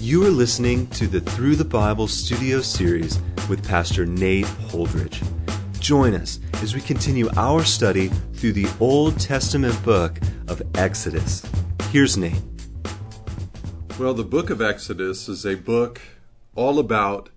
You 0.00 0.24
are 0.24 0.30
listening 0.30 0.86
to 0.90 1.08
the 1.08 1.20
Through 1.20 1.56
the 1.56 1.64
Bible 1.64 2.06
studio 2.06 2.60
series 2.60 3.20
with 3.48 3.66
Pastor 3.66 4.06
Nate 4.06 4.46
Holdridge. 4.46 5.26
Join 5.80 6.14
us 6.14 6.38
as 6.62 6.72
we 6.72 6.80
continue 6.80 7.28
our 7.36 7.64
study 7.64 8.06
through 8.34 8.52
the 8.52 8.68
Old 8.78 9.18
Testament 9.18 9.74
book 9.84 10.20
of 10.46 10.62
Exodus. 10.76 11.44
Here's 11.90 12.16
Nate. 12.16 12.40
Well, 13.98 14.14
the 14.14 14.22
book 14.22 14.50
of 14.50 14.62
Exodus 14.62 15.28
is 15.28 15.44
a 15.44 15.56
book 15.56 16.00
all 16.54 16.78
about 16.78 17.30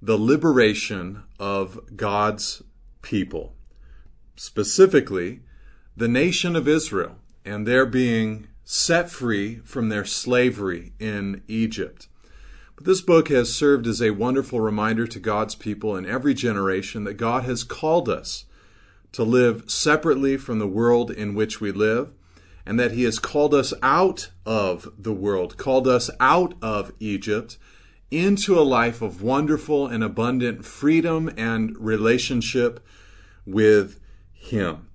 the 0.00 0.16
liberation 0.16 1.24
of 1.40 1.96
God's 1.96 2.62
people, 3.02 3.56
specifically 4.36 5.40
the 5.96 6.08
nation 6.08 6.54
of 6.54 6.68
Israel, 6.68 7.16
and 7.44 7.66
their 7.66 7.86
being 7.86 8.46
set 8.72 9.10
free 9.10 9.56
from 9.64 9.90
their 9.90 10.04
slavery 10.04 10.94
in 10.98 11.42
Egypt. 11.46 12.08
But 12.74 12.86
this 12.86 13.02
book 13.02 13.28
has 13.28 13.54
served 13.54 13.86
as 13.86 14.00
a 14.00 14.12
wonderful 14.12 14.62
reminder 14.62 15.06
to 15.08 15.20
God's 15.20 15.54
people 15.54 15.94
in 15.94 16.06
every 16.06 16.32
generation 16.32 17.04
that 17.04 17.18
God 17.18 17.44
has 17.44 17.64
called 17.64 18.08
us 18.08 18.46
to 19.12 19.24
live 19.24 19.70
separately 19.70 20.38
from 20.38 20.58
the 20.58 20.66
world 20.66 21.10
in 21.10 21.34
which 21.34 21.60
we 21.60 21.70
live, 21.70 22.14
and 22.64 22.80
that 22.80 22.92
He 22.92 23.02
has 23.02 23.18
called 23.18 23.52
us 23.52 23.74
out 23.82 24.30
of 24.46 24.90
the 24.96 25.12
world, 25.12 25.58
called 25.58 25.86
us 25.86 26.08
out 26.18 26.54
of 26.62 26.92
Egypt 26.98 27.58
into 28.10 28.58
a 28.58 28.62
life 28.62 29.02
of 29.02 29.20
wonderful 29.20 29.86
and 29.86 30.02
abundant 30.02 30.64
freedom 30.64 31.30
and 31.36 31.76
relationship 31.78 32.80
with 33.44 34.00
Him. 34.32 34.88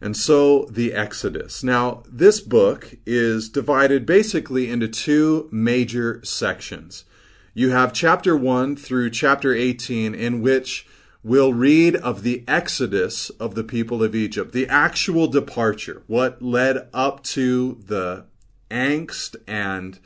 And 0.00 0.16
so 0.16 0.64
the 0.70 0.94
Exodus. 0.94 1.62
Now, 1.62 2.02
this 2.10 2.40
book 2.40 2.94
is 3.04 3.48
divided 3.50 4.06
basically 4.06 4.70
into 4.70 4.88
two 4.88 5.48
major 5.52 6.24
sections. 6.24 7.04
You 7.52 7.70
have 7.70 7.92
chapter 7.92 8.36
1 8.36 8.76
through 8.76 9.10
chapter 9.10 9.52
18, 9.54 10.14
in 10.14 10.40
which 10.40 10.86
we'll 11.22 11.52
read 11.52 11.96
of 11.96 12.22
the 12.22 12.44
exodus 12.48 13.28
of 13.30 13.54
the 13.54 13.64
people 13.64 14.02
of 14.02 14.14
Egypt, 14.14 14.52
the 14.52 14.68
actual 14.68 15.26
departure, 15.26 16.02
what 16.06 16.40
led 16.40 16.88
up 16.94 17.22
to 17.24 17.78
the 17.86 18.24
angst 18.70 19.36
and 19.46 19.98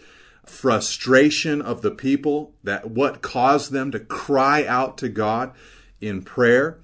frustration 0.45 1.62
of 1.62 1.83
the 1.83 1.91
people, 1.91 2.55
that 2.65 2.91
what 2.91 3.22
caused 3.22 3.70
them 3.70 3.91
to 3.92 4.00
cry 4.00 4.67
out 4.67 4.98
to 4.98 5.09
God 5.09 5.53
in 6.00 6.22
prayer. 6.22 6.78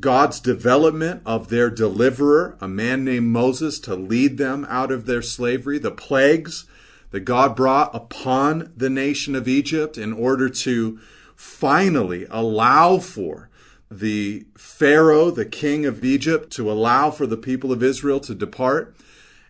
God's 0.00 0.40
development 0.40 1.22
of 1.24 1.48
their 1.48 1.70
deliverer, 1.70 2.56
a 2.60 2.68
man 2.68 3.04
named 3.04 3.28
Moses, 3.28 3.78
to 3.80 3.94
lead 3.94 4.38
them 4.38 4.66
out 4.68 4.90
of 4.90 5.06
their 5.06 5.22
slavery, 5.22 5.78
the 5.78 5.90
plagues 5.90 6.66
that 7.10 7.20
God 7.20 7.54
brought 7.54 7.94
upon 7.94 8.72
the 8.76 8.90
nation 8.90 9.36
of 9.36 9.46
Egypt 9.46 9.96
in 9.96 10.12
order 10.12 10.48
to 10.48 10.98
finally 11.36 12.26
allow 12.28 12.98
for 12.98 13.50
the 13.88 14.46
Pharaoh, 14.56 15.30
the 15.30 15.44
king 15.44 15.86
of 15.86 16.04
Egypt, 16.04 16.50
to 16.52 16.70
allow 16.70 17.10
for 17.10 17.26
the 17.26 17.36
people 17.36 17.70
of 17.70 17.82
Israel 17.82 18.18
to 18.20 18.34
depart, 18.34 18.96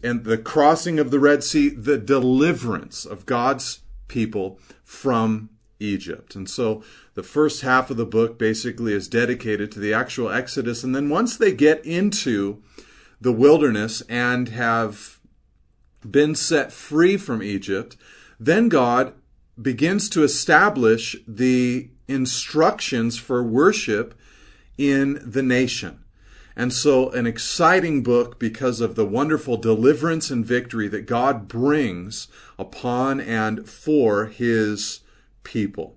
and 0.02 0.24
the 0.24 0.36
crossing 0.36 0.98
of 0.98 1.10
the 1.10 1.18
Red 1.18 1.42
Sea, 1.42 1.70
the 1.70 1.96
deliverance 1.96 3.06
of 3.06 3.24
God's 3.24 3.80
people 4.08 4.58
from 4.84 5.48
Egypt. 5.84 6.34
And 6.34 6.48
so 6.48 6.82
the 7.14 7.22
first 7.22 7.62
half 7.62 7.90
of 7.90 7.96
the 7.96 8.06
book 8.06 8.38
basically 8.38 8.92
is 8.92 9.08
dedicated 9.08 9.70
to 9.72 9.80
the 9.80 9.94
actual 9.94 10.30
Exodus. 10.30 10.82
And 10.82 10.94
then 10.94 11.08
once 11.08 11.36
they 11.36 11.52
get 11.52 11.84
into 11.84 12.62
the 13.20 13.32
wilderness 13.32 14.02
and 14.08 14.48
have 14.50 15.20
been 16.08 16.34
set 16.34 16.72
free 16.72 17.16
from 17.16 17.42
Egypt, 17.42 17.96
then 18.38 18.68
God 18.68 19.14
begins 19.60 20.08
to 20.10 20.22
establish 20.22 21.16
the 21.26 21.90
instructions 22.08 23.18
for 23.18 23.42
worship 23.42 24.14
in 24.76 25.20
the 25.24 25.42
nation. 25.42 26.00
And 26.56 26.72
so, 26.72 27.10
an 27.10 27.26
exciting 27.26 28.02
book 28.02 28.38
because 28.38 28.80
of 28.80 28.94
the 28.94 29.06
wonderful 29.06 29.56
deliverance 29.56 30.30
and 30.30 30.46
victory 30.46 30.86
that 30.88 31.06
God 31.06 31.48
brings 31.48 32.28
upon 32.58 33.20
and 33.20 33.68
for 33.68 34.26
his 34.26 35.00
people. 35.44 35.96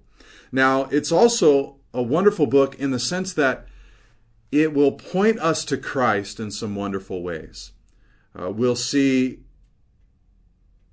Now, 0.52 0.84
it's 0.86 1.12
also 1.12 1.78
a 1.94 2.02
wonderful 2.02 2.46
book 2.46 2.76
in 2.76 2.92
the 2.92 3.00
sense 3.00 3.34
that 3.34 3.68
it 4.52 4.74
will 4.74 4.94
point 4.94 5.40
us 5.40 5.66
to 5.66 5.78
Christ 5.78 6.40
in 6.40 6.52
some 6.52 6.76
wonderful 6.76 7.22
ways. 7.22 7.72
Uh, 8.40 8.52
we'll 8.52 8.76
see 8.76 9.40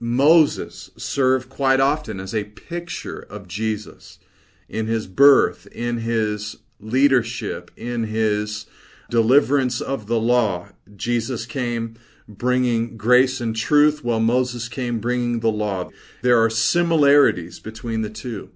Moses 0.01 0.91
serve 0.97 1.49
quite 1.49 1.81
often 1.81 2.19
as 2.19 2.35
a 2.35 2.45
picture 2.45 3.21
of 3.21 3.49
Jesus 3.49 4.19
in 4.69 4.87
his 4.87 5.07
birth, 5.07 5.67
in 5.69 5.99
his 5.99 6.57
leadership, 6.81 7.71
in 7.77 8.05
his 8.05 8.67
deliverance 9.11 9.81
of 9.81 10.07
the 10.07 10.19
law. 10.19 10.69
Jesus 10.97 11.47
came 11.47 11.97
bringing 12.29 12.97
grace 12.97 13.41
and 13.41 13.55
truth, 13.55 14.03
while 14.03 14.21
Moses 14.21 14.69
came 14.69 14.99
bringing 14.99 15.41
the 15.41 15.53
law. 15.53 15.91
There 16.23 16.43
are 16.43 16.51
similarities 16.51 17.61
between 17.61 18.03
the 18.03 18.11
two. 18.11 18.51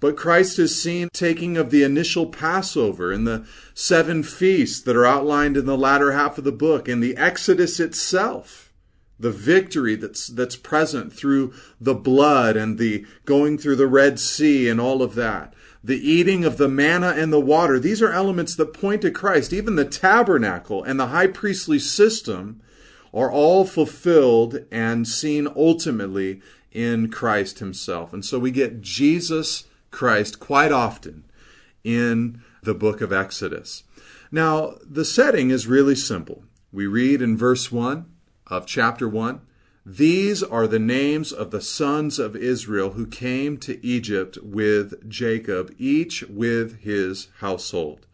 But 0.00 0.16
Christ 0.16 0.58
is 0.58 0.78
seen 0.80 1.08
taking 1.14 1.56
of 1.56 1.70
the 1.70 1.82
initial 1.82 2.26
Passover 2.26 3.10
and 3.10 3.26
the 3.26 3.46
seven 3.72 4.22
feasts 4.22 4.82
that 4.82 4.96
are 4.96 5.06
outlined 5.06 5.56
in 5.56 5.64
the 5.64 5.78
latter 5.78 6.12
half 6.12 6.36
of 6.36 6.44
the 6.44 6.52
book 6.52 6.88
and 6.88 7.02
the 7.02 7.16
Exodus 7.16 7.80
itself. 7.80 8.70
The 9.18 9.30
victory 9.30 9.94
that's, 9.94 10.26
that's 10.26 10.56
present 10.56 11.12
through 11.12 11.54
the 11.80 11.94
blood 11.94 12.54
and 12.56 12.76
the 12.76 13.06
going 13.24 13.56
through 13.56 13.76
the 13.76 13.86
Red 13.86 14.20
Sea 14.20 14.68
and 14.68 14.78
all 14.78 15.00
of 15.00 15.14
that. 15.14 15.54
The 15.82 15.96
eating 15.96 16.44
of 16.44 16.58
the 16.58 16.68
manna 16.68 17.14
and 17.16 17.32
the 17.32 17.40
water. 17.40 17.78
These 17.78 18.02
are 18.02 18.12
elements 18.12 18.54
that 18.56 18.74
point 18.74 19.00
to 19.02 19.10
Christ. 19.10 19.54
Even 19.54 19.76
the 19.76 19.84
tabernacle 19.84 20.82
and 20.82 21.00
the 21.00 21.06
high 21.06 21.28
priestly 21.28 21.78
system 21.78 22.60
are 23.14 23.30
all 23.30 23.64
fulfilled 23.64 24.58
and 24.72 25.06
seen 25.06 25.46
ultimately 25.56 26.42
in 26.72 27.08
Christ 27.08 27.60
himself. 27.60 28.12
And 28.12 28.24
so 28.24 28.38
we 28.40 28.50
get 28.50 28.82
Jesus 28.82 29.64
Christ 29.92 30.40
quite 30.40 30.72
often 30.72 31.24
in 31.84 32.42
the 32.64 32.74
book 32.74 33.00
of 33.00 33.12
Exodus. 33.12 33.84
Now, 34.32 34.74
the 34.84 35.04
setting 35.04 35.50
is 35.50 35.68
really 35.68 35.94
simple. 35.94 36.42
We 36.72 36.86
read 36.86 37.22
in 37.22 37.36
verse 37.36 37.70
1 37.70 38.04
of 38.48 38.66
chapter 38.66 39.08
1 39.08 39.40
These 39.86 40.42
are 40.42 40.66
the 40.66 40.80
names 40.80 41.30
of 41.30 41.52
the 41.52 41.60
sons 41.60 42.18
of 42.18 42.34
Israel 42.34 42.90
who 42.90 43.06
came 43.06 43.58
to 43.58 43.84
Egypt 43.86 44.38
with 44.42 45.08
Jacob, 45.08 45.72
each 45.78 46.24
with 46.24 46.80
his 46.80 47.28
household. 47.38 48.06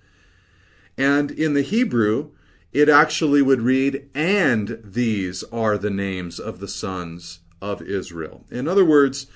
And 0.99 1.31
in 1.31 1.55
the 1.55 1.63
Hebrew, 1.63 2.33
it 2.73 2.89
actually 2.89 3.43
would 3.43 3.63
read, 3.63 4.09
and 4.15 4.81
these 4.85 5.43
are 5.45 5.77
the 5.77 5.91
names 5.91 6.39
of 6.39 6.61
the 6.61 6.69
sons 6.69 7.41
of 7.61 7.83
Israel. 7.83 8.45
In 8.51 8.69
other 8.69 8.85
words, 8.85 9.27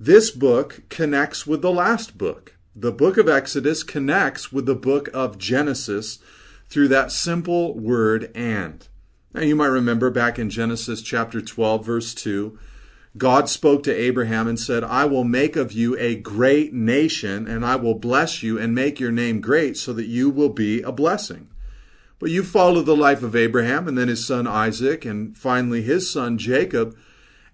this 0.00 0.30
book 0.30 0.82
connects 0.88 1.46
with 1.46 1.60
the 1.60 1.72
last 1.72 2.16
book. 2.16 2.56
The 2.74 2.92
book 2.92 3.16
of 3.16 3.28
Exodus 3.28 3.82
connects 3.82 4.52
with 4.52 4.66
the 4.66 4.74
book 4.74 5.08
of 5.12 5.38
Genesis 5.38 6.18
through 6.68 6.88
that 6.88 7.12
simple 7.12 7.74
word 7.74 8.30
and. 8.34 8.86
Now, 9.34 9.42
you 9.42 9.56
might 9.56 9.66
remember 9.66 10.10
back 10.10 10.38
in 10.38 10.48
Genesis 10.48 11.02
chapter 11.02 11.40
12, 11.40 11.84
verse 11.84 12.14
2, 12.14 12.58
God 13.16 13.48
spoke 13.48 13.82
to 13.82 13.94
Abraham 13.94 14.46
and 14.46 14.58
said, 14.58 14.84
I 14.84 15.04
will 15.04 15.24
make 15.24 15.56
of 15.56 15.72
you 15.72 15.98
a 15.98 16.14
great 16.14 16.72
nation, 16.72 17.46
and 17.48 17.64
I 17.64 17.76
will 17.76 17.94
bless 17.94 18.42
you 18.42 18.58
and 18.58 18.74
make 18.74 19.00
your 19.00 19.10
name 19.10 19.40
great 19.40 19.76
so 19.76 19.92
that 19.92 20.06
you 20.06 20.30
will 20.30 20.48
be 20.50 20.80
a 20.82 20.92
blessing. 20.92 21.48
But 22.18 22.30
you 22.30 22.42
follow 22.42 22.82
the 22.82 22.96
life 22.96 23.22
of 23.22 23.36
Abraham 23.36 23.86
and 23.86 23.96
then 23.96 24.08
his 24.08 24.26
son 24.26 24.46
Isaac 24.46 25.04
and 25.04 25.36
finally 25.36 25.82
his 25.82 26.10
son 26.10 26.36
Jacob. 26.36 26.96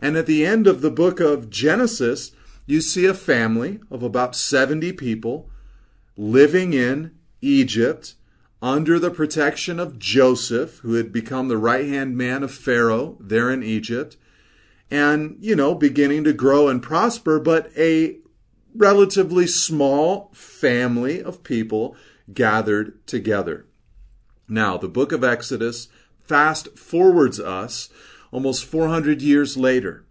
And 0.01 0.17
at 0.17 0.27
the 0.27 0.45
end 0.45 0.67
of 0.67 0.81
the 0.81 0.91
book 0.91 1.21
of 1.21 1.51
Genesis, 1.51 2.33
you 2.67 2.81
see 2.81 3.05
a 3.05 3.15
family 3.15 3.81
of 3.91 4.03
about 4.03 4.35
70 4.35 4.93
people 4.93 5.51
living 6.17 6.73
in 6.73 7.13
Egypt 7.43 8.15
under 8.63 8.99
the 8.99 9.11
protection 9.11 9.79
of 9.79 9.99
Joseph, 9.99 10.79
who 10.79 10.95
had 10.95 11.13
become 11.13 11.49
the 11.49 11.59
right 11.59 11.87
hand 11.87 12.17
man 12.17 12.43
of 12.43 12.51
Pharaoh 12.51 13.19
there 13.21 13.51
in 13.51 13.63
Egypt, 13.63 14.17
and, 14.91 15.37
you 15.41 15.55
know, 15.55 15.75
beginning 15.75 16.25
to 16.25 16.33
grow 16.33 16.69
and 16.69 16.83
prosper, 16.83 17.39
but 17.39 17.71
a 17.77 18.17
relatively 18.75 19.47
small 19.47 20.31
family 20.33 21.23
of 21.23 21.45
people 21.45 21.95
gathered 22.33 23.07
together. 23.07 23.67
Now, 24.49 24.77
the 24.77 24.89
book 24.89 25.13
of 25.13 25.25
Exodus 25.25 25.89
fast 26.23 26.79
forwards 26.79 27.41
us 27.41 27.89
almost 28.31 28.65
400 28.65 29.23
years 29.23 29.57
later 29.57 30.05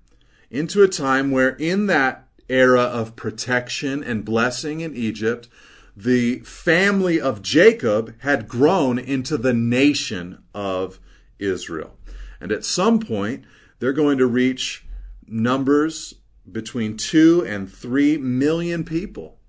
into 0.50 0.84
a 0.84 0.88
time 0.88 1.32
where, 1.32 1.56
in 1.56 1.88
that 1.88 2.28
era 2.50 2.82
of 2.82 3.16
protection 3.16 4.04
and 4.04 4.26
blessing 4.26 4.82
in 4.82 4.96
Egypt, 4.96 5.50
the 5.96 6.40
family 6.40 7.20
of 7.20 7.42
Jacob 7.42 8.14
had 8.20 8.48
grown 8.48 8.98
into 8.98 9.38
the 9.38 9.54
nation 9.54 10.44
of 10.54 11.00
Israel. 11.40 11.98
And 12.40 12.52
at 12.52 12.66
some 12.66 13.00
point, 13.00 13.46
they're 13.80 13.94
going 13.94 14.18
to 14.18 14.26
reach 14.26 14.86
numbers 15.28 16.16
between 16.52 16.98
two 16.98 17.46
and 17.46 17.72
three 17.72 18.18
million 18.18 18.84
people. 18.84 19.40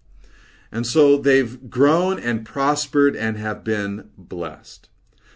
And 0.74 0.84
so 0.84 1.16
they've 1.16 1.70
grown 1.70 2.18
and 2.18 2.44
prospered 2.44 3.14
and 3.14 3.36
have 3.36 3.62
been 3.62 4.10
blessed. 4.18 4.88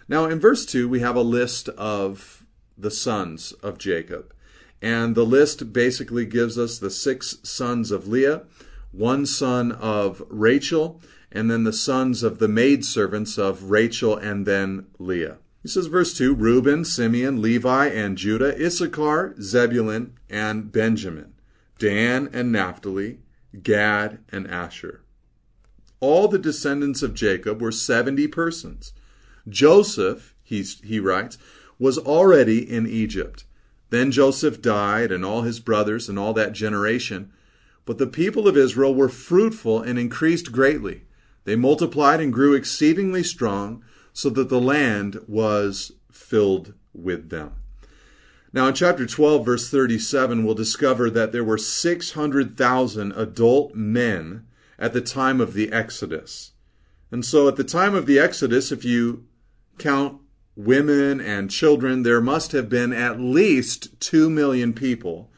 Now, 0.08 0.24
in 0.24 0.40
verse 0.40 0.66
2, 0.66 0.88
we 0.88 0.98
have 0.98 1.14
a 1.14 1.20
list 1.20 1.68
of 1.68 2.44
the 2.76 2.90
sons 2.90 3.52
of 3.62 3.78
Jacob. 3.78 4.34
And 4.82 5.14
the 5.14 5.24
list 5.24 5.72
basically 5.72 6.26
gives 6.26 6.58
us 6.58 6.80
the 6.80 6.90
six 6.90 7.36
sons 7.44 7.92
of 7.92 8.08
Leah, 8.08 8.42
one 8.90 9.26
son 9.26 9.70
of 9.70 10.24
Rachel, 10.28 11.00
and 11.30 11.48
then 11.48 11.62
the 11.62 11.72
sons 11.72 12.24
of 12.24 12.40
the 12.40 12.48
maidservants 12.48 13.38
of 13.38 13.70
Rachel 13.70 14.16
and 14.16 14.44
then 14.44 14.86
Leah. 14.98 15.38
He 15.62 15.68
says, 15.68 15.86
verse 15.86 16.18
2 16.18 16.34
Reuben, 16.34 16.84
Simeon, 16.84 17.40
Levi, 17.40 17.86
and 17.86 18.18
Judah, 18.18 18.60
Issachar, 18.60 19.36
Zebulun, 19.40 20.14
and 20.28 20.72
Benjamin, 20.72 21.34
Dan 21.78 22.28
and 22.32 22.50
Naphtali, 22.50 23.20
Gad, 23.62 24.18
and 24.32 24.48
Asher. 24.48 25.02
All 26.00 26.28
the 26.28 26.38
descendants 26.38 27.02
of 27.02 27.14
Jacob 27.14 27.60
were 27.60 27.72
70 27.72 28.28
persons. 28.28 28.92
Joseph, 29.48 30.34
he, 30.42 30.62
he 30.62 31.00
writes, 31.00 31.38
was 31.78 31.98
already 31.98 32.58
in 32.58 32.86
Egypt. 32.86 33.44
Then 33.90 34.10
Joseph 34.10 34.60
died, 34.60 35.10
and 35.10 35.24
all 35.24 35.42
his 35.42 35.60
brothers, 35.60 36.08
and 36.08 36.18
all 36.18 36.34
that 36.34 36.52
generation. 36.52 37.32
But 37.84 37.98
the 37.98 38.06
people 38.06 38.46
of 38.46 38.56
Israel 38.56 38.94
were 38.94 39.08
fruitful 39.08 39.80
and 39.80 39.98
increased 39.98 40.52
greatly. 40.52 41.04
They 41.44 41.56
multiplied 41.56 42.20
and 42.20 42.32
grew 42.32 42.54
exceedingly 42.54 43.22
strong, 43.22 43.82
so 44.12 44.28
that 44.30 44.50
the 44.50 44.60
land 44.60 45.20
was 45.26 45.92
filled 46.10 46.74
with 46.92 47.30
them. 47.30 47.52
Now, 48.52 48.66
in 48.66 48.74
chapter 48.74 49.06
12, 49.06 49.44
verse 49.44 49.70
37, 49.70 50.44
we'll 50.44 50.54
discover 50.54 51.10
that 51.10 51.32
there 51.32 51.44
were 51.44 51.58
600,000 51.58 53.12
adult 53.12 53.74
men 53.74 54.46
at 54.78 54.92
the 54.92 55.00
time 55.00 55.40
of 55.40 55.54
the 55.54 55.72
Exodus. 55.72 56.52
And 57.10 57.24
so, 57.24 57.48
at 57.48 57.56
the 57.56 57.64
time 57.64 57.94
of 57.94 58.06
the 58.06 58.18
Exodus, 58.18 58.70
if 58.70 58.84
you 58.84 59.26
count 59.78 60.20
women 60.56 61.20
and 61.20 61.50
children, 61.50 62.02
there 62.02 62.20
must 62.20 62.52
have 62.52 62.68
been 62.68 62.92
at 62.92 63.20
least 63.20 63.98
2 64.00 64.28
million 64.28 64.72
people 64.72 65.30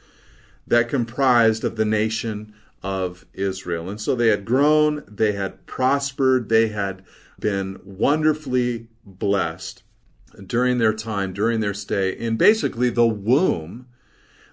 that 0.66 0.88
comprised 0.88 1.62
of 1.62 1.76
the 1.76 1.84
nation 1.84 2.54
of 2.82 3.26
Israel. 3.34 3.88
And 3.88 4.00
so 4.00 4.14
they 4.14 4.28
had 4.28 4.44
grown, 4.44 5.04
they 5.06 5.32
had 5.32 5.66
prospered, 5.66 6.48
they 6.48 6.68
had 6.68 7.04
been 7.38 7.78
wonderfully 7.84 8.88
blessed 9.04 9.82
during 10.46 10.78
their 10.78 10.94
time, 10.94 11.32
during 11.32 11.60
their 11.60 11.74
stay 11.74 12.10
in 12.10 12.36
basically 12.36 12.90
the 12.90 13.06
womb 13.06 13.86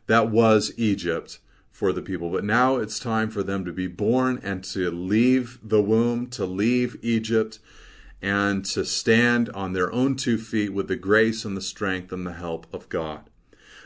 that 0.08 0.30
was 0.30 0.74
Egypt 0.78 1.40
for 1.78 1.94
the 1.94 2.02
people. 2.02 2.32
But 2.32 2.44
now 2.44 2.78
it's 2.78 2.98
time 2.98 3.30
for 3.30 3.44
them 3.44 3.64
to 3.64 3.72
be 3.72 3.86
born 3.86 4.40
and 4.42 4.64
to 4.64 4.90
leave 4.90 5.60
the 5.62 5.80
womb, 5.80 6.26
to 6.32 6.44
leave 6.44 6.98
Egypt, 7.04 7.60
and 8.20 8.66
to 8.66 8.84
stand 8.84 9.50
on 9.50 9.74
their 9.74 9.94
own 9.94 10.16
two 10.16 10.40
feet 10.40 10.74
with 10.74 10.88
the 10.88 10.96
grace 10.96 11.46
and 11.46 11.56
the 11.56 11.62
strength 11.62 12.12
and 12.12 12.26
the 12.26 12.34
help 12.34 12.66
of 12.74 12.90
God. 12.90 13.30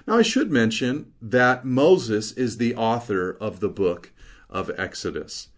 Now, 0.08 0.16
I 0.20 0.22
should 0.22 0.50
mention 0.50 1.12
that 1.22 1.66
Moses 1.66 2.32
is 2.32 2.56
the 2.56 2.74
author 2.76 3.36
of 3.42 3.60
the 3.60 3.68
book 3.68 4.14
of 4.50 4.72
Exodus. 4.78 5.50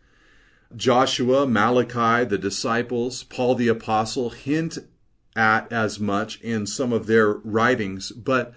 Joshua, 0.76 1.46
Malachi, 1.46 2.26
the 2.26 2.40
disciples, 2.40 3.22
Paul 3.22 3.54
the 3.54 3.68
apostle 3.68 4.32
hint 4.32 4.80
at 5.36 5.72
as 5.72 6.00
much 6.00 6.42
in 6.42 6.66
some 6.66 6.94
of 6.94 7.06
their 7.06 7.32
writings, 7.32 8.12
but 8.12 8.56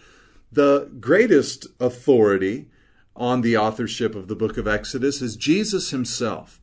the 0.51 0.91
greatest 0.99 1.67
authority 1.79 2.69
on 3.17 3.41
the 3.41 3.57
authorship 3.57 4.15
of 4.15 4.29
the 4.29 4.37
book 4.37 4.57
of 4.57 4.69
Exodus 4.69 5.21
is 5.23 5.37
Jesus 5.37 5.91
himself. 5.91 6.61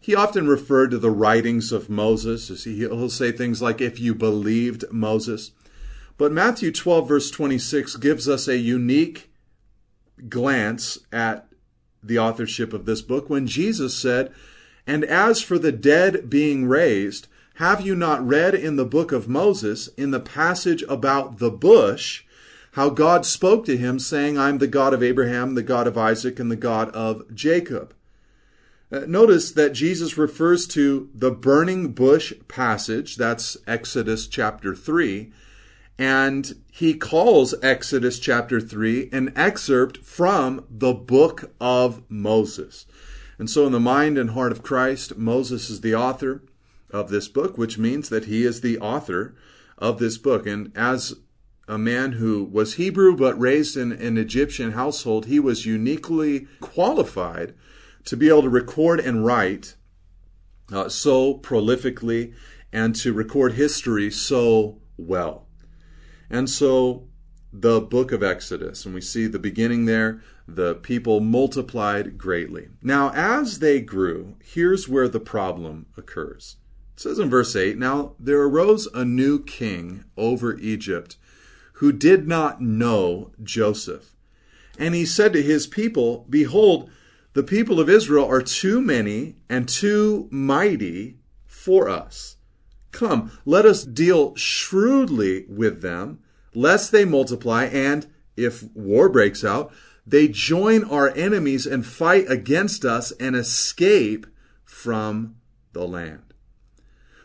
He 0.00 0.14
often 0.14 0.48
referred 0.48 0.90
to 0.90 0.98
the 0.98 1.10
writings 1.10 1.70
of 1.70 1.88
Moses. 1.88 2.64
He'll 2.64 3.08
say 3.08 3.30
things 3.30 3.62
like, 3.62 3.80
if 3.80 4.00
you 4.00 4.14
believed 4.14 4.84
Moses. 4.90 5.52
But 6.18 6.32
Matthew 6.32 6.72
12, 6.72 7.08
verse 7.08 7.30
26, 7.30 7.96
gives 7.96 8.28
us 8.28 8.48
a 8.48 8.58
unique 8.58 9.30
glance 10.28 10.98
at 11.12 11.46
the 12.02 12.18
authorship 12.18 12.72
of 12.72 12.84
this 12.84 13.00
book 13.00 13.30
when 13.30 13.46
Jesus 13.46 13.96
said, 13.96 14.32
And 14.86 15.04
as 15.04 15.40
for 15.40 15.58
the 15.58 15.72
dead 15.72 16.28
being 16.28 16.66
raised, 16.66 17.28
have 17.56 17.80
you 17.80 17.94
not 17.94 18.26
read 18.26 18.54
in 18.54 18.76
the 18.76 18.84
book 18.84 19.12
of 19.12 19.28
Moses, 19.28 19.88
in 19.96 20.10
the 20.10 20.20
passage 20.20 20.82
about 20.88 21.38
the 21.38 21.50
bush, 21.50 22.24
how 22.72 22.88
God 22.88 23.26
spoke 23.26 23.64
to 23.66 23.76
him, 23.76 23.98
saying, 23.98 24.38
I'm 24.38 24.58
the 24.58 24.66
God 24.66 24.94
of 24.94 25.02
Abraham, 25.02 25.54
the 25.54 25.62
God 25.62 25.86
of 25.86 25.98
Isaac, 25.98 26.40
and 26.40 26.50
the 26.50 26.56
God 26.56 26.88
of 26.90 27.34
Jacob. 27.34 27.94
Uh, 28.90 29.00
notice 29.06 29.52
that 29.52 29.72
Jesus 29.72 30.18
refers 30.18 30.66
to 30.68 31.10
the 31.14 31.30
burning 31.30 31.92
bush 31.92 32.32
passage, 32.48 33.16
that's 33.16 33.56
Exodus 33.66 34.26
chapter 34.26 34.74
3, 34.74 35.32
and 35.98 36.54
he 36.70 36.94
calls 36.94 37.54
Exodus 37.62 38.18
chapter 38.18 38.60
3 38.60 39.10
an 39.12 39.32
excerpt 39.36 39.98
from 39.98 40.64
the 40.70 40.94
book 40.94 41.52
of 41.60 42.02
Moses. 42.10 42.86
And 43.38 43.50
so, 43.50 43.66
in 43.66 43.72
the 43.72 43.80
mind 43.80 44.16
and 44.16 44.30
heart 44.30 44.52
of 44.52 44.62
Christ, 44.62 45.16
Moses 45.16 45.68
is 45.68 45.82
the 45.82 45.94
author 45.94 46.42
of 46.90 47.10
this 47.10 47.28
book, 47.28 47.58
which 47.58 47.78
means 47.78 48.08
that 48.08 48.26
he 48.26 48.44
is 48.44 48.60
the 48.60 48.78
author 48.78 49.34
of 49.78 49.98
this 49.98 50.16
book. 50.16 50.46
And 50.46 50.72
as 50.76 51.14
a 51.68 51.78
man 51.78 52.12
who 52.12 52.44
was 52.44 52.74
Hebrew 52.74 53.16
but 53.16 53.38
raised 53.40 53.76
in 53.76 53.92
an 53.92 54.18
Egyptian 54.18 54.72
household, 54.72 55.26
he 55.26 55.38
was 55.38 55.66
uniquely 55.66 56.46
qualified 56.60 57.54
to 58.04 58.16
be 58.16 58.28
able 58.28 58.42
to 58.42 58.48
record 58.48 59.00
and 59.00 59.24
write 59.24 59.76
uh, 60.72 60.88
so 60.88 61.34
prolifically 61.34 62.34
and 62.72 62.94
to 62.96 63.12
record 63.12 63.52
history 63.52 64.10
so 64.10 64.80
well. 64.96 65.46
And 66.30 66.48
so 66.48 67.08
the 67.52 67.80
book 67.80 68.12
of 68.12 68.22
Exodus, 68.22 68.86
and 68.86 68.94
we 68.94 69.00
see 69.00 69.26
the 69.26 69.38
beginning 69.38 69.84
there, 69.84 70.22
the 70.48 70.74
people 70.74 71.20
multiplied 71.20 72.18
greatly. 72.18 72.68
Now, 72.82 73.12
as 73.14 73.58
they 73.58 73.80
grew, 73.80 74.36
here's 74.42 74.88
where 74.88 75.08
the 75.08 75.20
problem 75.20 75.86
occurs. 75.96 76.56
It 76.94 77.00
says 77.00 77.18
in 77.18 77.30
verse 77.30 77.54
8 77.54 77.78
Now 77.78 78.14
there 78.18 78.42
arose 78.42 78.86
a 78.94 79.04
new 79.04 79.42
king 79.42 80.04
over 80.16 80.56
Egypt 80.58 81.16
who 81.82 81.90
did 81.90 82.28
not 82.28 82.60
know 82.60 83.32
Joseph. 83.42 84.14
And 84.78 84.94
he 84.94 85.04
said 85.04 85.32
to 85.32 85.42
his 85.42 85.66
people, 85.66 86.24
Behold, 86.30 86.88
the 87.32 87.42
people 87.42 87.80
of 87.80 87.90
Israel 87.90 88.24
are 88.24 88.40
too 88.40 88.80
many 88.80 89.34
and 89.48 89.68
too 89.68 90.28
mighty 90.30 91.16
for 91.44 91.88
us. 91.88 92.36
Come, 92.92 93.32
let 93.44 93.66
us 93.66 93.82
deal 93.82 94.32
shrewdly 94.36 95.44
with 95.48 95.82
them, 95.82 96.20
lest 96.54 96.92
they 96.92 97.04
multiply, 97.04 97.64
and 97.64 98.06
if 98.36 98.62
war 98.74 99.08
breaks 99.08 99.44
out, 99.44 99.72
they 100.06 100.28
join 100.28 100.84
our 100.84 101.08
enemies 101.16 101.66
and 101.66 101.84
fight 101.84 102.30
against 102.30 102.84
us 102.84 103.10
and 103.18 103.34
escape 103.34 104.28
from 104.64 105.34
the 105.72 105.84
land. 105.88 106.31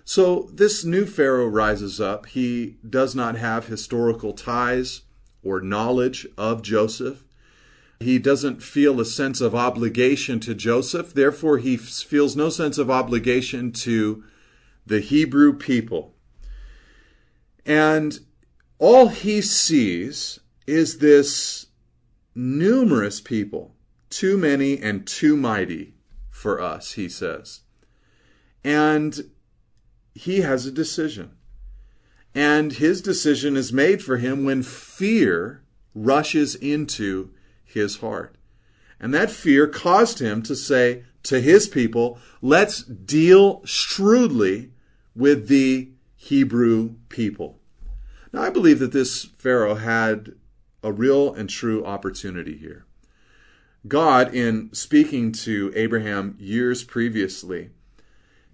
So 0.07 0.49
this 0.53 0.85
new 0.85 1.05
Pharaoh 1.05 1.49
rises 1.49 1.99
up. 1.99 2.27
He 2.27 2.77
does 2.89 3.13
not 3.13 3.35
have 3.35 3.67
historical 3.67 4.31
ties 4.31 5.01
or 5.43 5.59
knowledge 5.59 6.25
of 6.37 6.61
Joseph. 6.61 7.25
He 7.99 8.17
doesn't 8.17 8.63
feel 8.63 9.01
a 9.01 9.05
sense 9.05 9.41
of 9.41 9.53
obligation 9.53 10.39
to 10.39 10.55
Joseph. 10.55 11.13
Therefore, 11.13 11.57
he 11.57 11.75
feels 11.75 12.37
no 12.37 12.47
sense 12.47 12.77
of 12.77 12.89
obligation 12.89 13.73
to 13.73 14.23
the 14.85 15.01
Hebrew 15.01 15.51
people. 15.51 16.15
And 17.65 18.17
all 18.79 19.09
he 19.09 19.41
sees 19.41 20.39
is 20.65 20.99
this 20.99 21.65
numerous 22.33 23.19
people, 23.19 23.75
too 24.09 24.37
many 24.37 24.81
and 24.81 25.05
too 25.05 25.35
mighty 25.35 25.95
for 26.29 26.61
us, 26.61 26.93
he 26.93 27.09
says. 27.09 27.63
And 28.63 29.31
he 30.17 30.41
has 30.41 30.65
a 30.65 30.71
decision. 30.71 31.31
And 32.33 32.73
his 32.73 33.01
decision 33.01 33.55
is 33.55 33.71
made 33.71 34.01
for 34.01 34.17
him 34.17 34.43
when 34.43 34.63
fear 34.63 35.63
rushes 35.93 36.55
into 36.55 37.31
his 37.63 37.97
heart. 37.97 38.35
And 38.99 39.13
that 39.13 39.31
fear 39.31 39.67
caused 39.67 40.19
him 40.19 40.41
to 40.43 40.55
say 40.55 41.03
to 41.23 41.39
his 41.39 41.67
people, 41.67 42.19
let's 42.41 42.83
deal 42.83 43.63
shrewdly 43.65 44.71
with 45.15 45.47
the 45.47 45.91
Hebrew 46.15 46.95
people. 47.09 47.59
Now, 48.33 48.41
I 48.41 48.49
believe 48.49 48.79
that 48.79 48.91
this 48.91 49.25
Pharaoh 49.37 49.75
had 49.75 50.33
a 50.83 50.91
real 50.91 51.33
and 51.33 51.49
true 51.49 51.85
opportunity 51.85 52.57
here. 52.57 52.85
God, 53.87 54.33
in 54.33 54.69
speaking 54.73 55.31
to 55.33 55.71
Abraham 55.75 56.35
years 56.39 56.83
previously, 56.83 57.69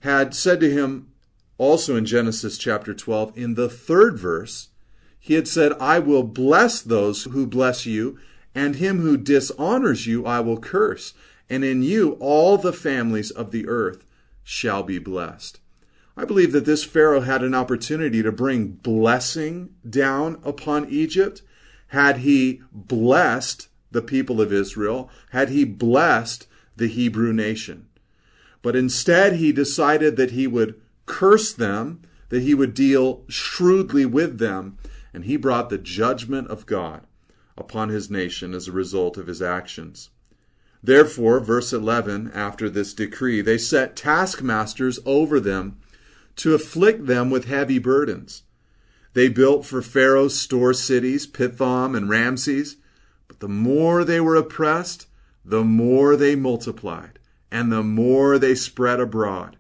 had 0.02 0.34
said 0.34 0.60
to 0.60 0.70
him, 0.70 1.13
also 1.58 1.96
in 1.96 2.06
Genesis 2.06 2.58
chapter 2.58 2.94
12, 2.94 3.38
in 3.38 3.54
the 3.56 3.70
third 3.70 4.18
verse, 4.18 4.70
he 5.20 5.36
had 5.36 5.48
said, 5.48 5.74
I 5.80 6.00
will 6.00 6.24
bless 6.24 6.82
those 6.82 7.24
who 7.26 7.48
bless 7.48 7.86
you, 7.86 8.18
and 8.54 8.76
him 8.76 9.00
who 9.00 9.18
dishonors 9.18 10.06
you 10.06 10.26
I 10.26 10.40
will 10.42 10.60
curse, 10.60 11.14
and 11.50 11.64
in 11.64 11.82
you 11.84 12.18
all 12.20 12.58
the 12.58 12.74
families 12.74 13.32
of 13.32 13.52
the 13.52 13.68
earth 13.68 14.06
shall 14.44 14.84
be 14.84 15.00
blessed. 15.00 15.60
I 16.16 16.26
believe 16.26 16.52
that 16.52 16.66
this 16.66 16.84
Pharaoh 16.84 17.22
had 17.22 17.42
an 17.42 17.56
opportunity 17.56 18.22
to 18.22 18.32
bring 18.32 18.68
blessing 18.68 19.74
down 19.90 20.40
upon 20.44 20.90
Egypt 20.90 21.42
had 21.88 22.18
he 22.18 22.62
blessed 22.72 23.68
the 23.92 24.02
people 24.02 24.42
of 24.42 24.52
Israel, 24.52 25.10
had 25.32 25.50
he 25.50 25.64
blessed 25.64 26.48
the 26.76 26.88
Hebrew 26.88 27.32
nation. 27.32 27.88
But 28.62 28.76
instead, 28.76 29.34
he 29.34 29.52
decided 29.52 30.16
that 30.18 30.32
he 30.32 30.48
would 30.48 30.80
curse 31.06 31.54
them, 31.54 32.02
that 32.30 32.42
he 32.42 32.54
would 32.54 32.74
deal 32.74 33.24
shrewdly 33.28 34.06
with 34.06 34.40
them, 34.40 34.78
and 35.14 35.26
he 35.26 35.38
brought 35.38 35.70
the 35.70 35.78
judgment 35.78 36.48
of 36.48 36.66
God 36.66 37.06
upon 37.58 37.90
his 37.90 38.10
nation 38.10 38.54
as 38.54 38.68
a 38.68 38.72
result 38.72 39.18
of 39.18 39.28
his 39.28 39.42
actions. 39.42 40.10
Therefore, 40.82 41.40
verse 41.40 41.72
11, 41.72 42.32
after 42.34 42.70
this 42.70 42.94
decree, 42.94 43.42
they 43.42 43.58
set 43.58 43.96
taskmasters 43.96 45.00
over 45.06 45.40
them 45.40 45.78
to 46.38 46.54
afflict 46.54 47.06
them 47.06 47.30
with 47.30 47.46
heavy 47.46 47.80
burdens. 47.80 48.44
They 49.14 49.30
built 49.30 49.66
for 49.66 49.82
Pharaoh's 49.82 50.38
store 50.40 50.74
cities, 50.74 51.28
Pithom 51.28 51.96
and 51.96 52.10
Ramses, 52.10 52.78
but 53.28 53.40
the 53.40 53.48
more 53.48 54.04
they 54.04 54.20
were 54.20 54.36
oppressed, 54.36 55.08
the 55.46 55.64
more 55.64 56.16
they 56.16 56.36
multiplied, 56.36 57.20
and 57.52 57.72
the 57.72 57.84
more 57.84 58.40
they 58.40 58.56
spread 58.56 59.00
abroad. 59.00 59.58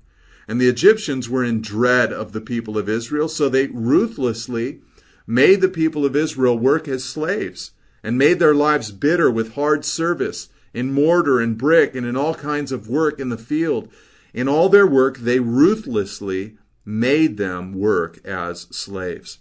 And 0.47 0.59
the 0.59 0.67
Egyptians 0.67 1.29
were 1.29 1.43
in 1.43 1.62
dread 1.62 2.12
of 2.12 2.33
the 2.33 2.41
people 2.41 2.77
of 2.77 2.89
Israel, 2.89 3.29
so 3.29 3.47
they 3.47 3.67
ruthlessly 3.67 4.81
made 5.25 5.62
the 5.62 5.69
people 5.69 6.05
of 6.05 6.15
Israel 6.15 6.57
work 6.57 6.88
as 6.88 7.03
slaves 7.03 7.71
and 8.03 8.17
made 8.17 8.39
their 8.39 8.53
lives 8.53 8.91
bitter 8.91 9.31
with 9.31 9.55
hard 9.55 9.85
service 9.85 10.50
in 10.73 10.91
mortar 10.91 11.39
and 11.39 11.57
brick 11.57 11.95
and 11.95 12.05
in 12.05 12.17
all 12.17 12.35
kinds 12.35 12.71
of 12.71 12.89
work 12.89 13.19
in 13.19 13.29
the 13.29 13.38
field. 13.38 13.89
In 14.33 14.47
all 14.50 14.67
their 14.67 14.88
work, 14.88 15.19
they 15.19 15.39
ruthlessly 15.39 16.57
made 16.85 17.38
them 17.38 17.73
work 17.73 18.19
as 18.25 18.62
slaves. 18.75 19.39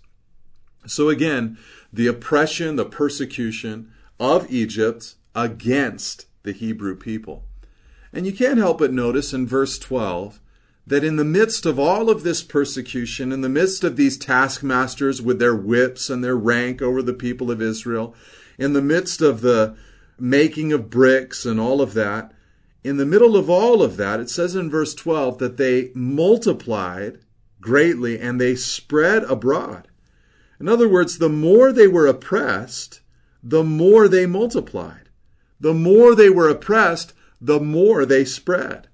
So 0.87 1.09
again, 1.09 1.59
the 1.93 2.07
oppression, 2.07 2.77
the 2.77 2.85
persecution 2.85 3.91
of 4.21 4.51
Egypt 4.53 5.15
against 5.35 6.27
the 6.43 6.53
Hebrew 6.53 6.97
people. 6.97 7.45
And 8.13 8.27
you 8.27 8.33
can't 8.33 8.59
help 8.59 8.79
but 8.79 8.93
notice 8.93 9.33
in 9.33 9.47
verse 9.47 9.79
12 9.79 10.41
that 10.87 11.05
in 11.05 11.17
the 11.17 11.25
midst 11.25 11.65
of 11.65 11.79
all 11.79 12.11
of 12.11 12.23
this 12.23 12.43
persecution, 12.43 13.33
in 13.33 13.41
the 13.41 13.49
midst 13.49 13.85
of 13.85 13.97
these 13.97 14.17
taskmasters 14.17 15.23
with 15.23 15.39
their 15.39 15.55
whips 15.55 16.11
and 16.11 16.25
their 16.25 16.37
rank 16.37 16.83
over 16.83 17.03
the 17.03 17.15
people 17.15 17.51
of 17.51 17.63
Israel, 17.63 18.15
in 18.59 18.73
the 18.73 18.83
midst 18.83 19.23
of 19.23 19.41
the 19.41 19.77
making 20.19 20.73
of 20.73 20.91
bricks 20.91 21.47
and 21.47 21.61
all 21.61 21.81
of 21.81 21.95
that, 21.95 22.33
in 22.85 22.97
the 22.97 23.07
middle 23.07 23.37
of 23.37 23.49
all 23.49 23.83
of 23.83 23.97
that, 23.97 24.19
it 24.19 24.29
says 24.29 24.57
in 24.57 24.69
verse 24.69 24.95
12 24.95 25.39
that 25.39 25.57
they 25.57 25.91
multiplied 25.95 27.21
greatly 27.61 28.19
and 28.19 28.41
they 28.41 28.57
spread 28.57 29.23
abroad. 29.25 29.87
In 30.59 30.69
other 30.69 30.89
words, 30.89 31.19
the 31.19 31.29
more 31.29 31.73
they 31.73 31.87
were 31.87 32.07
oppressed, 32.07 33.01
the 33.43 33.65
more 33.65 34.09
they 34.09 34.27
multiplied. 34.27 35.09
The 35.61 35.75
more 35.75 36.15
they 36.15 36.29
were 36.29 36.49
oppressed, 36.49 37.13
the 37.41 37.61
more 37.61 38.05
they 38.05 38.25
spread. 38.25 38.89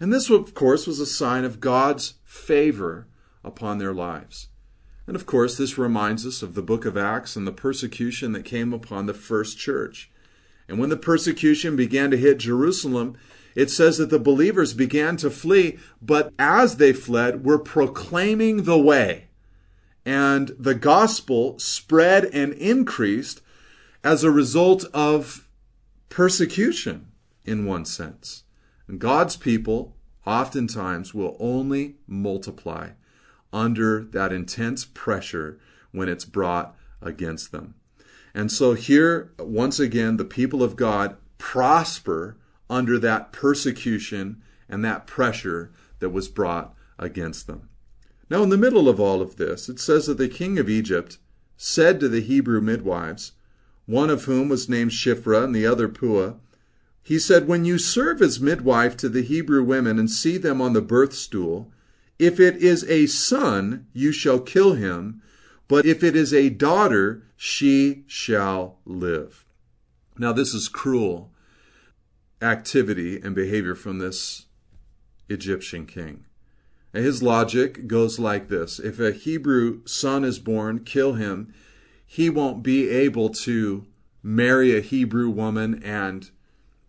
And 0.00 0.12
this, 0.12 0.30
of 0.30 0.54
course, 0.54 0.86
was 0.86 1.00
a 1.00 1.06
sign 1.06 1.44
of 1.44 1.60
God's 1.60 2.14
favor 2.24 3.06
upon 3.42 3.78
their 3.78 3.92
lives. 3.92 4.48
And 5.06 5.16
of 5.16 5.26
course, 5.26 5.56
this 5.56 5.78
reminds 5.78 6.26
us 6.26 6.42
of 6.42 6.54
the 6.54 6.62
book 6.62 6.84
of 6.84 6.96
Acts 6.96 7.34
and 7.34 7.46
the 7.46 7.52
persecution 7.52 8.32
that 8.32 8.44
came 8.44 8.72
upon 8.72 9.06
the 9.06 9.14
first 9.14 9.58
church. 9.58 10.10
And 10.68 10.78
when 10.78 10.90
the 10.90 10.96
persecution 10.96 11.76
began 11.76 12.10
to 12.10 12.16
hit 12.16 12.38
Jerusalem, 12.38 13.16
it 13.54 13.70
says 13.70 13.96
that 13.98 14.10
the 14.10 14.18
believers 14.18 14.74
began 14.74 15.16
to 15.16 15.30
flee, 15.30 15.78
but 16.02 16.32
as 16.38 16.76
they 16.76 16.92
fled, 16.92 17.44
were 17.44 17.58
proclaiming 17.58 18.64
the 18.64 18.78
way. 18.78 19.28
And 20.04 20.52
the 20.58 20.74
gospel 20.74 21.58
spread 21.58 22.26
and 22.26 22.52
increased 22.52 23.40
as 24.04 24.22
a 24.22 24.30
result 24.30 24.84
of 24.94 25.48
persecution, 26.08 27.08
in 27.44 27.66
one 27.66 27.84
sense. 27.84 28.44
And 28.88 28.98
God's 28.98 29.36
people 29.36 29.94
oftentimes 30.26 31.14
will 31.14 31.36
only 31.38 31.96
multiply 32.06 32.90
under 33.52 34.02
that 34.04 34.32
intense 34.32 34.84
pressure 34.84 35.58
when 35.92 36.08
it's 36.08 36.24
brought 36.24 36.76
against 37.00 37.52
them. 37.52 37.74
And 38.34 38.50
so 38.50 38.74
here, 38.74 39.32
once 39.38 39.78
again, 39.78 40.16
the 40.16 40.24
people 40.24 40.62
of 40.62 40.76
God 40.76 41.16
prosper 41.38 42.36
under 42.68 42.98
that 42.98 43.32
persecution 43.32 44.42
and 44.68 44.84
that 44.84 45.06
pressure 45.06 45.70
that 46.00 46.10
was 46.10 46.28
brought 46.28 46.74
against 46.98 47.46
them. 47.46 47.68
Now, 48.30 48.42
in 48.42 48.50
the 48.50 48.58
middle 48.58 48.88
of 48.88 49.00
all 49.00 49.22
of 49.22 49.36
this, 49.36 49.68
it 49.68 49.80
says 49.80 50.06
that 50.06 50.18
the 50.18 50.28
king 50.28 50.58
of 50.58 50.68
Egypt 50.68 51.18
said 51.56 51.98
to 52.00 52.08
the 52.08 52.20
Hebrew 52.20 52.60
midwives, 52.60 53.32
one 53.86 54.10
of 54.10 54.24
whom 54.24 54.50
was 54.50 54.68
named 54.68 54.90
Shiphrah 54.90 55.44
and 55.44 55.54
the 55.54 55.66
other 55.66 55.88
Puah, 55.88 56.34
he 57.08 57.18
said, 57.18 57.48
When 57.48 57.64
you 57.64 57.78
serve 57.78 58.20
as 58.20 58.38
midwife 58.38 58.94
to 58.98 59.08
the 59.08 59.22
Hebrew 59.22 59.64
women 59.64 59.98
and 59.98 60.10
see 60.10 60.36
them 60.36 60.60
on 60.60 60.74
the 60.74 60.82
birth 60.82 61.14
stool, 61.14 61.72
if 62.18 62.38
it 62.38 62.56
is 62.56 62.84
a 62.84 63.06
son, 63.06 63.86
you 63.94 64.12
shall 64.12 64.40
kill 64.40 64.74
him, 64.74 65.22
but 65.68 65.86
if 65.86 66.04
it 66.04 66.14
is 66.14 66.34
a 66.34 66.50
daughter, 66.50 67.22
she 67.34 68.04
shall 68.06 68.76
live. 68.84 69.46
Now, 70.18 70.34
this 70.34 70.52
is 70.52 70.68
cruel 70.68 71.32
activity 72.42 73.18
and 73.18 73.34
behavior 73.34 73.74
from 73.74 74.00
this 74.00 74.44
Egyptian 75.30 75.86
king. 75.86 76.26
And 76.92 77.06
his 77.06 77.22
logic 77.22 77.86
goes 77.86 78.18
like 78.18 78.48
this 78.48 78.78
If 78.78 79.00
a 79.00 79.12
Hebrew 79.12 79.80
son 79.86 80.26
is 80.26 80.38
born, 80.38 80.80
kill 80.80 81.14
him. 81.14 81.54
He 82.04 82.28
won't 82.28 82.62
be 82.62 82.90
able 82.90 83.30
to 83.30 83.86
marry 84.22 84.76
a 84.76 84.82
Hebrew 84.82 85.30
woman 85.30 85.82
and, 85.82 86.30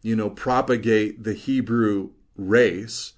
you 0.01 0.15
know, 0.15 0.29
propagate 0.29 1.23
the 1.23 1.33
Hebrew 1.33 2.11
race. 2.35 3.13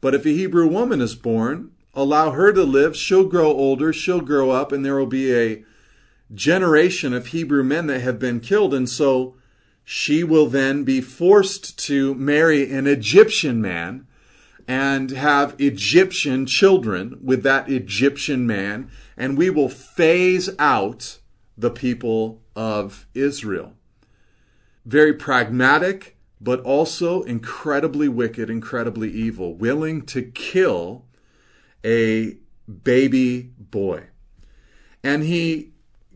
But 0.00 0.14
if 0.14 0.24
a 0.24 0.30
Hebrew 0.30 0.66
woman 0.66 1.00
is 1.00 1.14
born, 1.14 1.72
allow 1.94 2.30
her 2.32 2.52
to 2.52 2.62
live. 2.62 2.96
She'll 2.96 3.26
grow 3.26 3.48
older, 3.48 3.92
she'll 3.92 4.20
grow 4.20 4.50
up, 4.50 4.72
and 4.72 4.84
there 4.84 4.96
will 4.96 5.06
be 5.06 5.34
a 5.34 5.64
generation 6.32 7.12
of 7.12 7.28
Hebrew 7.28 7.64
men 7.64 7.86
that 7.86 8.00
have 8.00 8.18
been 8.18 8.40
killed. 8.40 8.72
And 8.72 8.88
so 8.88 9.34
she 9.84 10.22
will 10.22 10.46
then 10.46 10.84
be 10.84 11.00
forced 11.00 11.78
to 11.86 12.14
marry 12.14 12.70
an 12.72 12.86
Egyptian 12.86 13.60
man 13.60 14.06
and 14.68 15.10
have 15.10 15.56
Egyptian 15.58 16.46
children 16.46 17.18
with 17.20 17.42
that 17.42 17.68
Egyptian 17.68 18.46
man, 18.46 18.88
and 19.16 19.36
we 19.36 19.50
will 19.50 19.68
phase 19.68 20.48
out 20.60 21.18
the 21.58 21.70
people 21.70 22.40
of 22.54 23.06
Israel. 23.14 23.72
Very 24.90 25.12
pragmatic, 25.12 26.16
but 26.40 26.58
also 26.62 27.22
incredibly 27.22 28.08
wicked, 28.08 28.50
incredibly 28.50 29.08
evil, 29.08 29.54
willing 29.54 30.02
to 30.06 30.20
kill 30.20 31.04
a 31.84 32.38
baby 32.82 33.52
boy. 33.56 34.06
And 35.04 35.22
he 35.22 35.74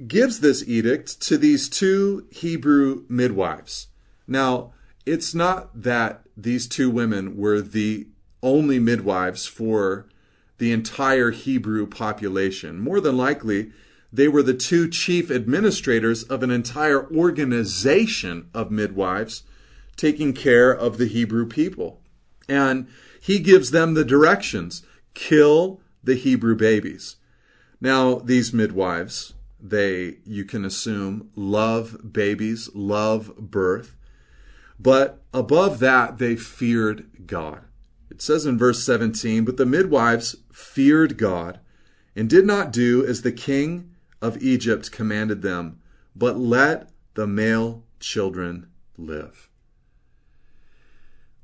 gives 0.08 0.40
this 0.40 0.66
edict 0.66 1.20
to 1.22 1.38
these 1.38 1.68
two 1.68 2.26
Hebrew 2.32 3.04
midwives. 3.08 3.86
Now, 4.26 4.72
it's 5.06 5.36
not 5.36 5.80
that 5.80 6.24
these 6.36 6.66
two 6.66 6.90
women 6.90 7.36
were 7.36 7.60
the 7.60 8.08
only 8.42 8.80
midwives 8.80 9.46
for 9.46 10.08
the 10.58 10.72
entire 10.72 11.30
Hebrew 11.30 11.86
population. 11.86 12.80
More 12.80 13.00
than 13.00 13.16
likely, 13.16 13.70
they 14.14 14.28
were 14.28 14.44
the 14.44 14.54
two 14.54 14.88
chief 14.88 15.28
administrators 15.28 16.22
of 16.22 16.44
an 16.44 16.50
entire 16.52 17.04
organization 17.12 18.48
of 18.54 18.70
midwives 18.70 19.42
taking 19.96 20.32
care 20.32 20.70
of 20.70 20.98
the 20.98 21.06
Hebrew 21.06 21.48
people. 21.48 22.00
And 22.48 22.86
he 23.20 23.40
gives 23.40 23.72
them 23.72 23.94
the 23.94 24.04
directions 24.04 24.86
kill 25.14 25.80
the 26.04 26.14
Hebrew 26.14 26.54
babies. 26.54 27.16
Now, 27.80 28.16
these 28.16 28.52
midwives, 28.52 29.34
they, 29.60 30.18
you 30.24 30.44
can 30.44 30.64
assume, 30.64 31.30
love 31.34 32.12
babies, 32.12 32.70
love 32.72 33.34
birth. 33.36 33.96
But 34.78 35.22
above 35.32 35.80
that, 35.80 36.18
they 36.18 36.36
feared 36.36 37.26
God. 37.26 37.62
It 38.10 38.22
says 38.22 38.46
in 38.46 38.58
verse 38.58 38.84
17, 38.84 39.44
But 39.44 39.56
the 39.56 39.66
midwives 39.66 40.36
feared 40.52 41.18
God 41.18 41.58
and 42.14 42.30
did 42.30 42.46
not 42.46 42.72
do 42.72 43.04
as 43.04 43.22
the 43.22 43.32
king 43.32 43.90
of 44.24 44.42
Egypt 44.42 44.90
commanded 44.90 45.42
them, 45.42 45.78
but 46.16 46.38
let 46.38 46.88
the 47.12 47.26
male 47.26 47.84
children 48.00 48.66
live. 48.96 49.50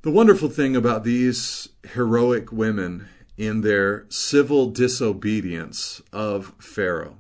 The 0.01 0.11
wonderful 0.11 0.49
thing 0.49 0.75
about 0.75 1.05
these 1.05 1.69
heroic 1.93 2.51
women 2.51 3.07
in 3.37 3.61
their 3.61 4.07
civil 4.09 4.71
disobedience 4.71 6.01
of 6.11 6.55
Pharaoh 6.59 7.19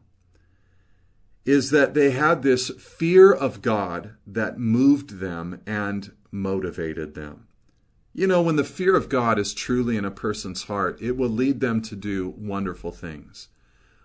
is 1.45 1.71
that 1.71 1.93
they 1.93 2.13
had 2.13 2.43
this 2.43 2.71
fear 2.79 3.31
of 3.31 3.61
God 3.61 4.15
that 4.27 4.59
moved 4.59 5.19
them 5.19 5.61
and 5.67 6.11
motivated 6.31 7.15
them. 7.15 7.49
You 8.15 8.27
know, 8.27 8.41
when 8.41 8.57
the 8.57 8.65
fear 8.65 8.97
of 8.97 9.11
God 9.11 9.39
is 9.39 9.53
truly 9.53 9.99
in 9.99 10.07
a 10.07 10.11
person's 10.11 10.65
heart, 10.65 11.03
it 11.03 11.19
will 11.19 11.29
lead 11.29 11.61
them 11.61 11.83
to 11.83 11.95
do 11.95 12.35
wonderful 12.39 12.93
things. 12.93 13.49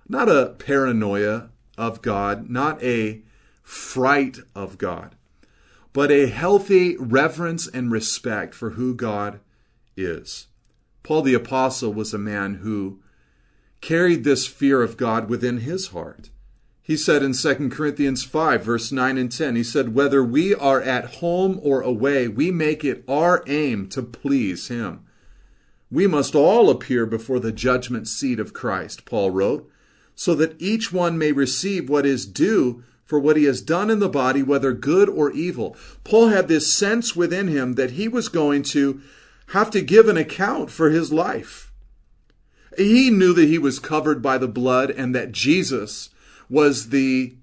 Not 0.07 0.29
a 0.29 0.55
paranoia 0.57 1.49
of 1.77 2.01
God, 2.01 2.49
not 2.49 2.81
a 2.83 3.21
fright 3.63 4.37
of 4.53 4.77
God, 4.77 5.15
but 5.93 6.11
a 6.11 6.27
healthy 6.27 6.95
reverence 6.97 7.67
and 7.67 7.91
respect 7.91 8.53
for 8.53 8.71
who 8.71 8.93
God 8.93 9.39
is. 9.97 10.47
Paul 11.01 11.23
the 11.23 11.33
Apostle 11.33 11.93
was 11.93 12.13
a 12.13 12.19
man 12.19 12.55
who 12.55 12.99
carried 13.81 14.23
this 14.23 14.47
fear 14.47 14.81
of 14.81 14.97
God 14.97 15.29
within 15.29 15.59
his 15.59 15.87
heart. 15.87 16.29
He 16.81 16.97
said 16.97 17.23
in 17.23 17.33
2 17.33 17.69
Corinthians 17.69 18.23
5, 18.23 18.63
verse 18.63 18.91
9 18.91 19.17
and 19.17 19.31
10, 19.31 19.55
he 19.55 19.63
said, 19.63 19.95
Whether 19.95 20.23
we 20.23 20.53
are 20.53 20.81
at 20.81 21.15
home 21.15 21.59
or 21.63 21.81
away, 21.81 22.27
we 22.27 22.51
make 22.51 22.83
it 22.83 23.03
our 23.07 23.43
aim 23.47 23.89
to 23.89 24.03
please 24.03 24.67
him. 24.67 25.03
We 25.89 26.05
must 26.05 26.35
all 26.35 26.69
appear 26.69 27.07
before 27.07 27.39
the 27.39 27.51
judgment 27.51 28.07
seat 28.07 28.39
of 28.39 28.53
Christ, 28.53 29.05
Paul 29.05 29.31
wrote, 29.31 29.67
so 30.15 30.33
that 30.35 30.59
each 30.59 30.91
one 30.91 31.17
may 31.17 31.31
receive 31.31 31.89
what 31.89 32.05
is 32.05 32.25
due 32.25 32.83
for 33.05 33.19
what 33.19 33.37
he 33.37 33.43
has 33.43 33.61
done 33.61 33.89
in 33.89 33.99
the 33.99 34.09
body, 34.09 34.41
whether 34.41 34.73
good 34.73 35.07
or 35.07 35.31
evil. 35.31 35.75
Paul 36.03 36.29
had 36.29 36.47
this 36.47 36.73
sense 36.73 37.15
within 37.15 37.47
him 37.47 37.73
that 37.73 37.91
he 37.91 38.07
was 38.07 38.29
going 38.29 38.63
to 38.63 39.01
have 39.49 39.69
to 39.71 39.81
give 39.81 40.07
an 40.07 40.17
account 40.17 40.71
for 40.71 40.89
his 40.89 41.13
life. 41.13 41.71
He 42.77 43.09
knew 43.09 43.33
that 43.33 43.47
he 43.47 43.59
was 43.59 43.79
covered 43.79 44.21
by 44.21 44.37
the 44.37 44.47
blood 44.47 44.89
and 44.89 45.13
that 45.13 45.31
Jesus 45.31 46.09
was 46.49 46.89
the 46.89 47.35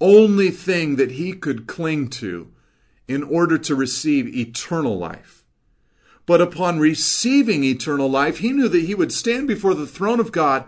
only 0.00 0.50
thing 0.50 0.96
that 0.96 1.12
he 1.12 1.32
could 1.32 1.66
cling 1.66 2.08
to 2.08 2.52
in 3.08 3.22
order 3.22 3.58
to 3.58 3.74
receive 3.74 4.28
eternal 4.28 4.96
life. 4.98 5.44
But 6.26 6.40
upon 6.40 6.78
receiving 6.78 7.64
eternal 7.64 8.08
life, 8.08 8.38
he 8.38 8.52
knew 8.52 8.68
that 8.68 8.84
he 8.84 8.94
would 8.94 9.12
stand 9.12 9.48
before 9.48 9.74
the 9.74 9.86
throne 9.86 10.20
of 10.20 10.30
God 10.30 10.64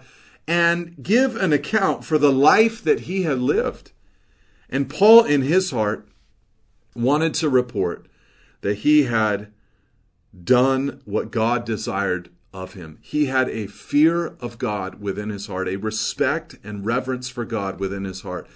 and 0.46 1.02
give 1.02 1.36
an 1.36 1.52
account 1.52 2.04
for 2.04 2.18
the 2.18 2.32
life 2.32 2.82
that 2.82 3.00
he 3.00 3.22
had 3.22 3.38
lived. 3.38 3.92
And 4.68 4.90
Paul, 4.90 5.24
in 5.24 5.42
his 5.42 5.70
heart, 5.70 6.08
wanted 6.94 7.34
to 7.34 7.48
report 7.48 8.06
that 8.62 8.78
he 8.78 9.04
had 9.04 9.52
done 10.44 11.00
what 11.04 11.30
God 11.30 11.64
desired 11.64 12.30
of 12.52 12.74
him. 12.74 12.98
He 13.02 13.26
had 13.26 13.48
a 13.48 13.66
fear 13.66 14.26
of 14.40 14.58
God 14.58 15.00
within 15.00 15.30
his 15.30 15.46
heart, 15.46 15.68
a 15.68 15.76
respect 15.76 16.56
and 16.62 16.84
reverence 16.84 17.28
for 17.28 17.44
God 17.44 17.80
within 17.80 18.04
his 18.04 18.22
heart. 18.22 18.46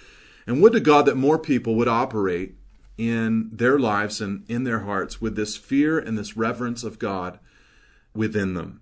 And 0.45 0.61
would 0.61 0.73
to 0.73 0.79
God 0.79 1.05
that 1.05 1.17
more 1.17 1.39
people 1.39 1.75
would 1.75 1.87
operate 1.87 2.55
in 2.97 3.49
their 3.51 3.77
lives 3.77 4.21
and 4.21 4.43
in 4.49 4.63
their 4.63 4.79
hearts 4.79 5.21
with 5.21 5.35
this 5.35 5.57
fear 5.57 5.99
and 5.99 6.17
this 6.17 6.37
reverence 6.37 6.83
of 6.83 6.99
God 6.99 7.39
within 8.13 8.53
them. 8.53 8.81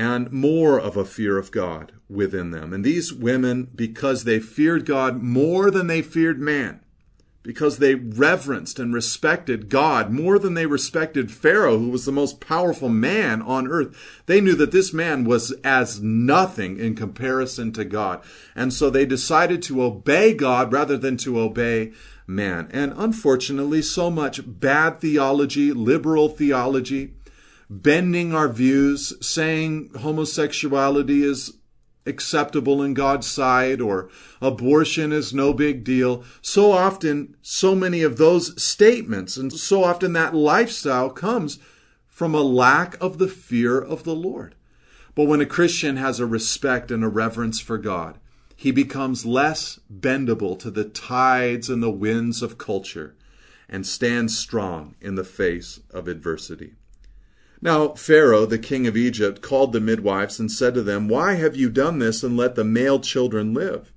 And 0.00 0.32
more 0.32 0.80
of 0.80 0.96
a 0.96 1.04
fear 1.04 1.36
of 1.36 1.50
God 1.50 1.92
within 2.08 2.52
them. 2.52 2.72
And 2.72 2.82
these 2.82 3.12
women, 3.12 3.68
because 3.74 4.24
they 4.24 4.40
feared 4.40 4.86
God 4.86 5.22
more 5.22 5.70
than 5.70 5.88
they 5.88 6.00
feared 6.00 6.40
man, 6.40 6.80
because 7.42 7.76
they 7.76 7.94
reverenced 7.94 8.78
and 8.78 8.94
respected 8.94 9.68
God 9.68 10.10
more 10.10 10.38
than 10.38 10.54
they 10.54 10.64
respected 10.64 11.30
Pharaoh, 11.30 11.76
who 11.76 11.90
was 11.90 12.06
the 12.06 12.12
most 12.12 12.40
powerful 12.40 12.88
man 12.88 13.42
on 13.42 13.68
earth. 13.68 13.94
They 14.24 14.40
knew 14.40 14.54
that 14.54 14.72
this 14.72 14.94
man 14.94 15.24
was 15.24 15.52
as 15.62 16.00
nothing 16.00 16.78
in 16.78 16.94
comparison 16.94 17.70
to 17.72 17.84
God. 17.84 18.22
And 18.56 18.72
so 18.72 18.88
they 18.88 19.04
decided 19.04 19.62
to 19.64 19.82
obey 19.82 20.32
God 20.32 20.72
rather 20.72 20.96
than 20.96 21.18
to 21.18 21.38
obey 21.38 21.92
man. 22.26 22.70
And 22.72 22.94
unfortunately, 22.96 23.82
so 23.82 24.10
much 24.10 24.40
bad 24.46 24.98
theology, 25.00 25.74
liberal 25.74 26.30
theology, 26.30 27.12
bending 27.70 28.34
our 28.34 28.48
views, 28.48 29.14
saying 29.24 29.90
homosexuality 30.00 31.22
is 31.22 31.54
acceptable 32.04 32.82
in 32.82 32.94
God's 32.94 33.28
sight 33.28 33.80
or 33.80 34.10
abortion 34.42 35.12
is 35.12 35.32
no 35.32 35.54
big 35.54 35.84
deal. 35.84 36.24
So 36.42 36.72
often, 36.72 37.36
so 37.42 37.76
many 37.76 38.02
of 38.02 38.16
those 38.16 38.60
statements 38.60 39.36
and 39.36 39.52
so 39.52 39.84
often 39.84 40.12
that 40.14 40.34
lifestyle 40.34 41.10
comes 41.10 41.60
from 42.08 42.34
a 42.34 42.42
lack 42.42 43.00
of 43.00 43.18
the 43.18 43.28
fear 43.28 43.80
of 43.80 44.02
the 44.02 44.14
Lord. 44.14 44.56
But 45.14 45.24
when 45.24 45.40
a 45.40 45.46
Christian 45.46 45.96
has 45.96 46.18
a 46.18 46.26
respect 46.26 46.90
and 46.90 47.04
a 47.04 47.08
reverence 47.08 47.60
for 47.60 47.78
God, 47.78 48.18
he 48.56 48.72
becomes 48.72 49.24
less 49.24 49.78
bendable 49.92 50.58
to 50.58 50.70
the 50.70 50.84
tides 50.84 51.70
and 51.70 51.82
the 51.82 51.90
winds 51.90 52.42
of 52.42 52.58
culture 52.58 53.14
and 53.68 53.86
stands 53.86 54.36
strong 54.36 54.96
in 55.00 55.14
the 55.14 55.24
face 55.24 55.80
of 55.90 56.08
adversity. 56.08 56.74
Now 57.62 57.88
Pharaoh, 57.88 58.46
the 58.46 58.58
king 58.58 58.86
of 58.86 58.96
Egypt, 58.96 59.42
called 59.42 59.72
the 59.72 59.80
midwives 59.80 60.40
and 60.40 60.50
said 60.50 60.74
to 60.74 60.82
them, 60.82 61.08
Why 61.08 61.34
have 61.34 61.56
you 61.56 61.68
done 61.68 61.98
this 61.98 62.22
and 62.22 62.36
let 62.36 62.54
the 62.54 62.64
male 62.64 63.00
children 63.00 63.52
live? 63.52 63.92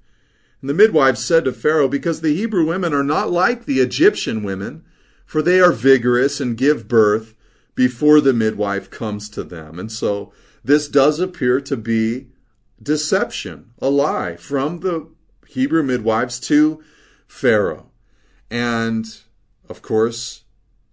And 0.62 0.70
the 0.70 0.74
midwives 0.74 1.24
said 1.24 1.46
to 1.46 1.54
Pharaoh, 1.54 1.88
Because 1.88 2.22
the 2.22 2.36
Hebrew 2.36 2.66
women 2.66 2.94
are 2.94 3.04
not 3.04 3.32
like 3.32 3.66
the 3.66 3.80
Egyptian 3.80 4.44
women, 4.44 4.84
for 5.26 5.42
they 5.42 5.60
are 5.60 5.72
vigorous 5.72 6.42
and 6.42 6.58
give 6.58 6.88
birth 6.88 7.36
before 7.76 8.22
the 8.22 8.34
midwife 8.34 8.90
comes 8.90 9.30
to 9.30 9.44
them. 9.44 9.80
And 9.80 9.92
so 9.92 10.34
this 10.64 10.88
does 10.88 11.20
appear 11.20 11.60
to 11.62 11.78
be 11.78 12.28
deception, 12.82 13.72
a 13.80 13.90
lie 13.90 14.36
from 14.36 14.80
the 14.80 15.10
Hebrew 15.48 15.84
midwives 15.84 16.40
to 16.42 16.84
Pharaoh. 17.28 17.92
And 18.50 19.06
of 19.70 19.82
course, 19.82 20.44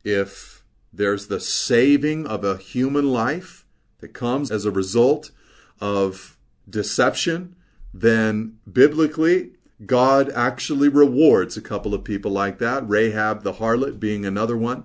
if 0.04 0.59
there's 0.92 1.26
the 1.29 1.40
saving 1.40 2.26
of 2.26 2.44
a 2.44 2.57
human 2.57 3.12
life 3.12 3.64
that 3.98 4.14
comes 4.14 4.50
as 4.50 4.64
a 4.64 4.70
result 4.70 5.31
of 5.81 6.37
deception. 6.68 7.55
Then 7.92 8.59
biblically, 8.70 9.53
God 9.87 10.31
actually 10.31 10.88
rewards 10.88 11.57
a 11.57 11.62
couple 11.62 11.94
of 11.94 12.05
people 12.05 12.31
like 12.31 12.59
that. 12.59 12.88
Rahab 12.88 13.42
the 13.42 13.55
harlot 13.55 13.98
being 13.98 14.26
another 14.26 14.57
one 14.57 14.85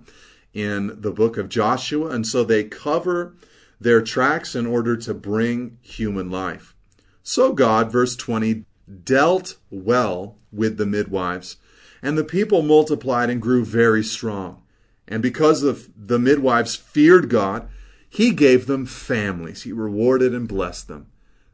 in 0.53 1.01
the 1.01 1.11
book 1.11 1.37
of 1.37 1.49
Joshua. 1.49 2.09
And 2.09 2.25
so 2.25 2.43
they 2.43 2.63
cover 2.63 3.35
their 3.79 4.01
tracks 4.01 4.55
in 4.55 4.65
order 4.65 4.95
to 4.97 5.13
bring 5.13 5.77
human 5.81 6.29
life. 6.29 6.75
So 7.23 7.53
God, 7.53 7.91
verse 7.91 8.15
20, 8.15 8.65
dealt 9.03 9.57
well 9.69 10.37
with 10.51 10.77
the 10.77 10.85
midwives, 10.85 11.57
and 12.01 12.17
the 12.17 12.23
people 12.23 12.61
multiplied 12.61 13.29
and 13.29 13.41
grew 13.41 13.65
very 13.65 14.03
strong. 14.03 14.61
And 15.07 15.21
because 15.21 15.63
of 15.63 15.89
the 15.95 16.19
midwives 16.19 16.75
feared 16.75 17.29
God, 17.29 17.67
he 18.09 18.31
gave 18.31 18.65
them 18.65 18.85
families. 18.85 19.63
He 19.63 19.71
rewarded 19.71 20.33
and 20.33 20.47
blessed 20.47 20.87
them. 20.87 21.07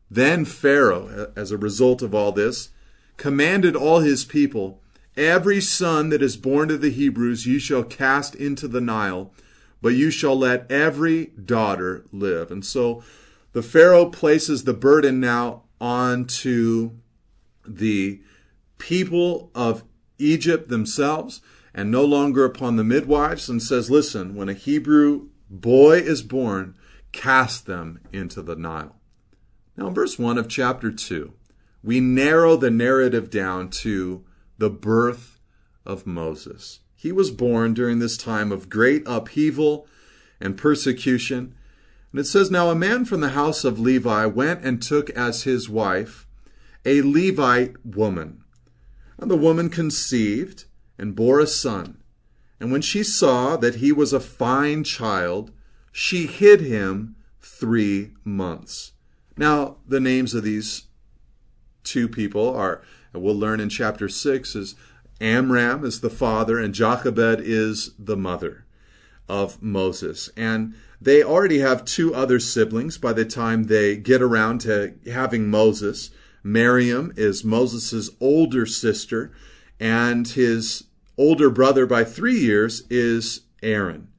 Then 0.10 0.46
Pharaoh, 0.46 1.32
as 1.36 1.52
a 1.52 1.58
result 1.58 2.02
of 2.02 2.14
all 2.14 2.32
this, 2.32 2.70
commanded 3.18 3.76
all 3.76 4.00
his 4.00 4.26
people, 4.26 4.82
Every 5.18 5.60
son 5.60 6.10
that 6.10 6.22
is 6.22 6.38
born 6.38 6.70
to 6.70 6.78
the 6.78 6.90
Hebrews 6.90 7.46
you 7.46 7.60
shall 7.60 7.84
cast 7.84 8.34
into 8.34 8.68
the 8.68 8.80
Nile, 8.80 9.34
but 9.82 9.90
you 9.90 10.10
shall 10.10 10.38
let 10.38 10.72
every 10.72 11.28
daughter 11.28 12.06
live. 12.14 12.50
And 12.50 12.66
so 12.66 13.04
the 13.52 13.62
Pharaoh 13.62 14.06
places 14.06 14.64
the 14.64 14.74
burden 14.74 15.20
now 15.20 15.64
onto 15.82 16.92
the 17.68 18.22
people 18.78 19.52
of 19.54 19.84
Egypt 20.18 20.70
themselves 20.70 21.42
and 21.74 21.90
no 21.90 22.04
longer 22.04 22.44
upon 22.46 22.76
the 22.76 22.84
midwives, 22.84 23.50
and 23.50 23.62
says, 23.62 23.90
Listen, 23.90 24.36
when 24.36 24.50
a 24.50 24.54
Hebrew 24.54 25.30
boy 25.50 25.98
is 25.98 26.22
born, 26.22 26.76
cast 27.12 27.66
them 27.66 28.00
into 28.12 28.42
the 28.42 28.56
Nile. 28.56 28.96
Now, 29.78 29.88
in 29.88 29.94
verse 29.94 30.20
1 30.20 30.38
of 30.38 30.48
chapter 30.48 30.92
2, 30.92 31.34
we 31.84 32.00
narrow 32.00 32.56
the 32.56 32.72
narrative 32.72 33.30
down 33.30 33.70
to 33.70 34.24
the 34.58 34.70
birth 34.70 35.40
of 35.86 36.06
Moses. 36.06 36.82
He 36.96 37.12
was 37.12 37.32
born 37.32 37.74
during 37.74 38.00
this 38.00 38.18
time 38.18 38.52
of 38.52 38.70
great 38.70 39.04
upheaval 39.06 39.88
and 40.40 40.58
persecution. 40.58 41.56
And 42.12 42.20
it 42.20 42.26
says, 42.26 42.52
Now 42.52 42.70
a 42.70 42.76
man 42.76 43.06
from 43.06 43.22
the 43.22 43.30
house 43.30 43.64
of 43.64 43.80
Levi 43.80 44.26
went 44.28 44.64
and 44.64 44.82
took 44.82 45.10
as 45.12 45.44
his 45.44 45.68
wife 45.68 46.28
a 46.86 47.02
Levite 47.02 47.84
woman. 47.86 48.44
And 49.18 49.32
the 49.32 49.38
woman 49.38 49.70
conceived 49.70 50.66
and 50.98 51.16
bore 51.16 51.40
a 51.40 51.48
son. 51.48 51.98
And 52.60 52.72
when 52.72 52.82
she 52.82 53.04
saw 53.04 53.58
that 53.58 53.76
he 53.76 53.92
was 53.92 54.14
a 54.14 54.20
fine 54.20 54.84
child, 54.84 55.52
she 55.92 56.28
hid 56.28 56.62
him 56.62 57.16
three 57.40 58.12
months. 58.24 58.94
Now, 59.38 59.78
the 59.88 60.00
names 60.00 60.34
of 60.34 60.44
these 60.44 60.84
two 61.84 62.08
people 62.08 62.56
are, 62.56 62.82
we'll 63.14 63.36
learn 63.36 63.60
in 63.60 63.70
chapter 63.70 64.08
6, 64.08 64.56
is 64.56 64.76
Amram 65.20 65.86
is 65.86 66.02
the 66.02 66.10
father 66.10 66.60
and 66.60 66.74
Jochebed 66.74 67.42
is 67.42 67.92
the 67.98 68.18
mother 68.18 68.66
of 69.30 69.62
Moses. 69.62 70.30
And 70.36 70.76
they 71.00 71.24
already 71.24 71.60
have 71.60 71.86
two 71.86 72.14
other 72.14 72.40
siblings 72.40 72.98
by 72.98 73.14
the 73.14 73.26
time 73.26 73.64
they 73.64 73.96
get 73.96 74.22
around 74.22 74.62
to 74.62 74.96
having 75.12 75.50
Moses. 75.50 76.12
Miriam 76.44 77.14
is 77.16 77.44
Moses' 77.44 78.10
older 78.20 78.66
sister, 78.66 79.32
and 79.82 80.28
his 80.28 80.84
older 81.18 81.50
brother 81.50 81.88
by 81.88 82.04
three 82.04 82.38
years 82.38 82.84
is 82.92 83.42
Aaron. 83.64 84.10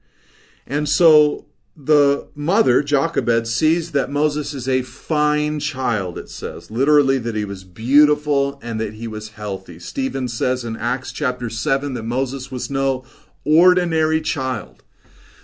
And 0.66 0.88
so 0.88 1.46
the 1.77 2.29
mother, 2.35 2.83
Jochebed, 2.83 3.46
sees 3.46 3.92
that 3.92 4.11
Moses 4.11 4.53
is 4.55 4.68
a 4.68 4.83
fine 4.83 5.61
child, 5.61 6.18
it 6.18 6.29
says. 6.29 6.70
Literally, 6.70 7.16
that 7.18 7.37
he 7.37 7.44
was 7.44 7.62
beautiful 7.62 8.59
and 8.61 8.81
that 8.81 8.94
he 8.94 9.07
was 9.07 9.31
healthy. 9.31 9.79
Stephen 9.79 10.27
says 10.27 10.64
in 10.64 10.77
Acts 10.77 11.12
chapter 11.12 11.48
7 11.48 11.94
that 11.94 12.03
Moses 12.03 12.51
was 12.51 12.68
no 12.68 13.05
ordinary 13.44 14.20
child. 14.20 14.83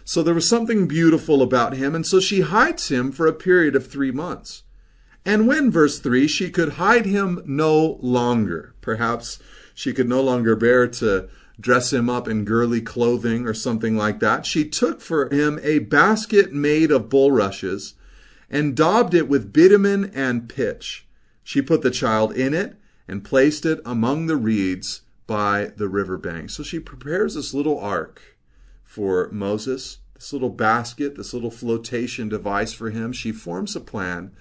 So 0.04 0.22
there 0.22 0.34
was 0.34 0.48
something 0.48 0.88
beautiful 0.88 1.42
about 1.42 1.74
him, 1.74 1.94
and 1.94 2.04
so 2.04 2.18
she 2.18 2.40
hides 2.40 2.88
him 2.88 3.12
for 3.12 3.26
a 3.26 3.32
period 3.32 3.76
of 3.76 3.86
three 3.86 4.10
months. 4.10 4.64
And 5.24 5.46
when, 5.46 5.70
verse 5.70 6.00
3, 6.00 6.26
she 6.26 6.50
could 6.50 6.70
hide 6.70 7.06
him 7.06 7.42
no 7.46 7.98
longer, 8.00 8.74
perhaps 8.80 9.38
she 9.78 9.92
could 9.92 10.08
no 10.08 10.20
longer 10.20 10.56
bear 10.56 10.88
to 10.88 11.28
dress 11.60 11.92
him 11.92 12.10
up 12.10 12.26
in 12.26 12.44
girly 12.44 12.80
clothing 12.80 13.46
or 13.46 13.54
something 13.54 13.96
like 13.96 14.18
that. 14.18 14.44
She 14.44 14.68
took 14.68 15.00
for 15.00 15.32
him 15.32 15.60
a 15.62 15.78
basket 15.78 16.52
made 16.52 16.90
of 16.90 17.08
bulrushes 17.08 17.94
and 18.50 18.76
daubed 18.76 19.14
it 19.14 19.28
with 19.28 19.52
bitumen 19.52 20.10
and 20.12 20.48
pitch. 20.48 21.06
She 21.44 21.62
put 21.62 21.82
the 21.82 21.92
child 21.92 22.36
in 22.36 22.54
it 22.54 22.74
and 23.06 23.22
placed 23.22 23.64
it 23.64 23.78
among 23.86 24.26
the 24.26 24.34
reeds 24.34 25.02
by 25.28 25.70
the 25.76 25.88
river 25.88 26.18
bank. 26.18 26.50
So 26.50 26.64
she 26.64 26.80
prepares 26.80 27.36
this 27.36 27.54
little 27.54 27.78
ark 27.78 28.20
for 28.82 29.28
Moses, 29.30 29.98
this 30.16 30.32
little 30.32 30.50
basket, 30.50 31.14
this 31.14 31.32
little 31.32 31.52
flotation 31.52 32.28
device 32.28 32.72
for 32.72 32.90
him. 32.90 33.12
She 33.12 33.30
forms 33.30 33.76
a 33.76 33.80
plan 33.80 34.32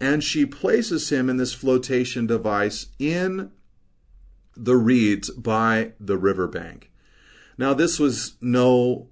and 0.00 0.24
she 0.24 0.44
places 0.44 1.12
him 1.12 1.30
in 1.30 1.36
this 1.36 1.52
flotation 1.52 2.26
device 2.26 2.88
in 2.98 3.52
the 4.56 4.76
reeds 4.76 5.30
by 5.30 5.92
the 6.00 6.16
riverbank. 6.16 6.90
Now, 7.56 7.74
this 7.74 7.98
was 7.98 8.36
no 8.40 9.08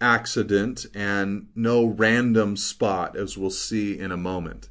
accident 0.00 0.86
and 0.94 1.48
no 1.54 1.84
random 1.84 2.56
spot, 2.56 3.16
as 3.16 3.36
we'll 3.36 3.50
see 3.50 3.98
in 3.98 4.10
a 4.10 4.16
moment. 4.16 4.68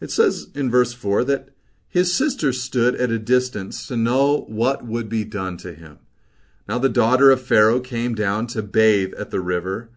It 0.00 0.10
says 0.10 0.48
in 0.54 0.70
verse 0.70 0.92
4 0.92 1.24
that 1.24 1.48
his 1.88 2.14
sister 2.14 2.52
stood 2.52 2.94
at 2.96 3.10
a 3.10 3.18
distance 3.18 3.86
to 3.88 3.96
know 3.96 4.44
what 4.48 4.84
would 4.84 5.08
be 5.08 5.24
done 5.24 5.56
to 5.58 5.74
him. 5.74 5.98
Now 6.68 6.78
the 6.78 6.88
daughter 6.88 7.30
of 7.30 7.42
Pharaoh 7.42 7.80
came 7.80 8.14
down 8.14 8.46
to 8.48 8.62
bathe 8.62 9.14
at 9.14 9.30
the 9.30 9.40
river, 9.40 9.90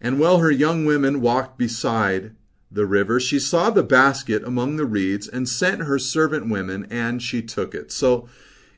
and 0.00 0.18
while 0.18 0.38
her 0.38 0.50
young 0.50 0.84
women 0.84 1.20
walked 1.20 1.58
beside 1.58 2.34
the 2.70 2.86
river, 2.86 3.18
she 3.18 3.38
saw 3.38 3.70
the 3.70 3.82
basket 3.82 4.44
among 4.44 4.76
the 4.76 4.84
reeds 4.84 5.26
and 5.26 5.48
sent 5.48 5.82
her 5.82 5.98
servant 5.98 6.48
women, 6.48 6.86
and 6.90 7.22
she 7.22 7.42
took 7.42 7.74
it. 7.74 7.90
So 7.90 8.28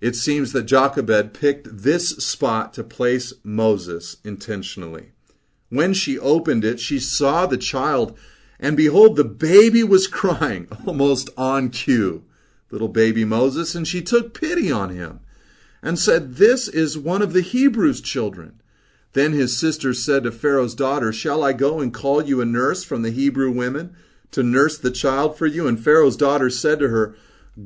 it 0.01 0.17
seems 0.17 0.53
that 0.53 0.65
Jochebed 0.65 1.35
picked 1.35 1.69
this 1.71 2.11
spot 2.11 2.73
to 2.75 2.85
place 2.85 3.35
Moses 3.45 4.17
intentionally. 4.25 5.13
When 5.69 5.95
she 5.95 6.19
opened 6.19 6.65
it, 6.65 6.81
she 6.81 6.99
saw 6.99 7.47
the 7.47 7.57
child, 7.57 8.19
and 8.59 8.77
behold, 8.77 9.17
the 9.17 9.25
baby 9.25 9.85
was 9.85 10.07
crying, 10.07 10.69
almost 10.87 11.31
on 11.37 11.71
cue. 11.71 12.25
Little 12.71 12.89
baby 12.89 13.25
Moses, 13.25 13.75
and 13.75 13.87
she 13.87 14.01
took 14.01 14.33
pity 14.33 14.73
on 14.73 14.91
him 14.91 15.21
and 15.83 15.99
said, 15.99 16.37
This 16.37 16.69
is 16.69 16.97
one 16.97 17.21
of 17.21 17.33
the 17.33 17.43
Hebrews' 17.43 18.01
children. 18.01 18.62
Then 19.13 19.33
his 19.33 19.59
sister 19.59 19.93
said 19.93 20.25
to 20.25 20.33
Pharaoh's 20.33 20.75
daughter, 20.75 21.13
Shall 21.13 21.43
I 21.43 21.53
go 21.53 21.81
and 21.81 21.93
call 21.93 22.23
you 22.23 22.41
a 22.41 22.47
nurse 22.47 22.83
from 22.83 23.03
the 23.03 23.11
Hebrew 23.11 23.51
women 23.51 23.95
to 24.31 24.43
nurse 24.43 24.79
the 24.79 24.91
child 24.91 25.37
for 25.37 25.47
you? 25.47 25.67
And 25.67 25.83
Pharaoh's 25.83 26.17
daughter 26.17 26.49
said 26.49 26.79
to 26.79 26.89
her, 26.89 27.15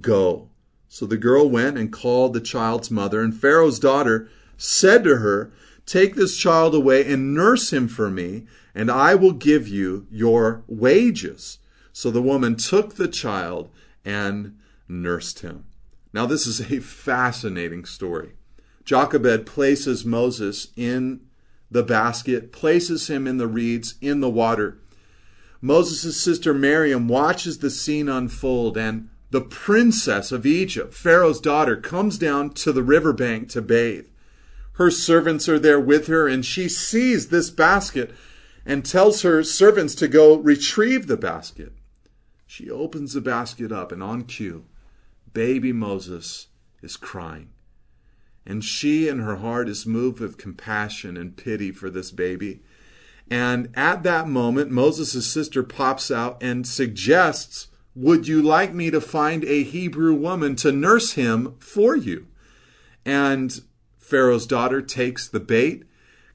Go. 0.00 0.50
So 0.88 1.06
the 1.06 1.16
girl 1.16 1.48
went 1.48 1.78
and 1.78 1.92
called 1.92 2.32
the 2.32 2.40
child's 2.40 2.90
mother, 2.90 3.20
and 3.20 3.35
Pharaoh's 3.35 3.78
daughter 3.78 4.28
said 4.56 5.04
to 5.04 5.18
her, 5.18 5.52
Take 5.85 6.16
this 6.16 6.37
child 6.37 6.74
away 6.74 7.11
and 7.11 7.32
nurse 7.32 7.72
him 7.72 7.87
for 7.87 8.11
me, 8.11 8.46
and 8.74 8.90
I 8.90 9.14
will 9.14 9.32
give 9.32 9.68
you 9.68 10.06
your 10.11 10.64
wages. 10.66 11.59
So 11.92 12.11
the 12.11 12.22
woman 12.22 12.56
took 12.56 12.94
the 12.94 13.09
child 13.09 13.70
and 14.04 14.59
nursed 14.88 15.40
him. 15.40 15.64
Now, 16.12 16.26
this 16.26 16.46
is 16.46 16.72
a 16.72 16.80
fascinating 16.80 17.85
story. 17.85 18.32
Jochebed 18.85 19.46
places 19.46 20.04
Moses 20.04 20.68
in 20.76 21.25
the 21.70 21.83
basket, 21.83 22.52
places 22.52 23.09
him 23.09 23.26
in 23.26 23.38
the 23.38 23.46
reeds, 23.46 23.94
in 24.00 24.20
the 24.20 24.31
water. 24.31 24.79
Moses' 25.61 26.20
sister 26.20 26.55
Miriam 26.55 27.09
watches 27.09 27.59
the 27.59 27.70
scene 27.70 28.09
unfold, 28.09 28.76
and 28.76 29.09
the 29.31 29.40
princess 29.40 30.31
of 30.31 30.46
Egypt, 30.46 30.94
Pharaoh's 30.94 31.40
daughter, 31.40 31.76
comes 31.76 32.18
down 32.18 32.50
to 32.50 32.72
the 32.72 32.83
riverbank 32.83 33.48
to 33.50 33.62
bathe. 33.62 34.07
Her 34.74 34.90
servants 34.90 35.48
are 35.48 35.59
there 35.59 35.81
with 35.81 36.07
her, 36.07 36.29
and 36.29 36.44
she 36.44 36.68
sees 36.68 37.29
this 37.29 37.50
basket 37.50 38.14
and 38.64 38.85
tells 38.85 39.22
her 39.22 39.42
servants 39.42 39.94
to 39.96 40.09
go 40.09 40.37
retrieve 40.37 41.07
the 41.07 41.16
basket. 41.16 41.72
She 42.46 42.70
opens 42.70 43.14
the 43.14 43.20
basket 43.20 43.72
up, 43.72 43.90
and 43.90 44.02
on 44.02 44.24
cue, 44.24 44.66
baby 45.33 45.72
Moses 45.72 46.48
is 46.83 46.96
crying. 46.96 47.50
And 48.46 48.64
she 48.64 49.09
in 49.09 49.18
her 49.18 49.37
heart 49.37 49.68
is 49.68 49.87
moved 49.87 50.20
with 50.20 50.38
compassion 50.38 51.16
and 51.16 51.37
pity 51.37 51.72
for 51.72 51.90
this 51.90 52.11
baby. 52.11 52.61
And 53.28 53.70
at 53.74 54.04
that 54.04 54.28
moment, 54.28 54.70
Moses' 54.70 55.26
sister 55.26 55.62
pops 55.62 56.11
out 56.11 56.40
and 56.40 56.66
suggests, 56.66 57.68
Would 57.96 58.28
you 58.28 58.40
like 58.40 58.72
me 58.72 58.90
to 58.90 59.00
find 59.00 59.44
a 59.44 59.64
Hebrew 59.64 60.14
woman 60.14 60.54
to 60.56 60.70
nurse 60.70 61.12
him 61.12 61.56
for 61.59 61.96
you? 61.96 62.28
And 63.04 63.61
Pharaoh's 63.98 64.46
daughter 64.46 64.80
takes 64.80 65.28
the 65.28 65.40
bait, 65.40 65.82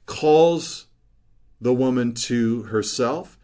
calls 0.04 0.86
the 1.60 1.72
woman 1.72 2.12
to 2.12 2.64
herself, 2.64 3.38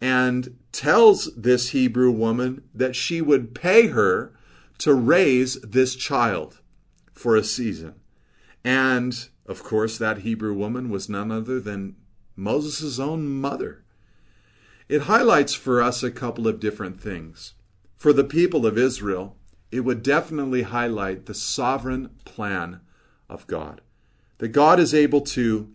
and 0.00 0.56
tells 0.72 1.34
this 1.34 1.70
Hebrew 1.70 2.10
woman 2.10 2.62
that 2.74 2.96
she 2.96 3.20
would 3.20 3.54
pay 3.54 3.88
her 3.88 4.32
to 4.78 4.94
raise 4.94 5.60
this 5.60 5.94
child 5.94 6.60
for 7.12 7.36
a 7.36 7.44
season. 7.44 7.94
And 8.64 9.28
of 9.46 9.62
course, 9.62 9.98
that 9.98 10.18
Hebrew 10.18 10.54
woman 10.54 10.88
was 10.88 11.08
none 11.08 11.30
other 11.30 11.60
than 11.60 11.96
Moses' 12.34 12.98
own 12.98 13.28
mother. 13.28 13.84
It 14.88 15.02
highlights 15.02 15.54
for 15.54 15.82
us 15.82 16.02
a 16.02 16.10
couple 16.10 16.48
of 16.48 16.60
different 16.60 17.00
things. 17.00 17.54
For 17.96 18.12
the 18.12 18.24
people 18.24 18.66
of 18.66 18.78
Israel, 18.78 19.36
it 19.70 19.80
would 19.80 20.02
definitely 20.02 20.62
highlight 20.62 21.26
the 21.26 21.34
sovereign 21.34 22.10
plan 22.24 22.80
of 23.28 23.46
God. 23.46 23.80
That 24.38 24.48
God 24.48 24.80
is 24.80 24.94
able 24.94 25.20
to 25.22 25.72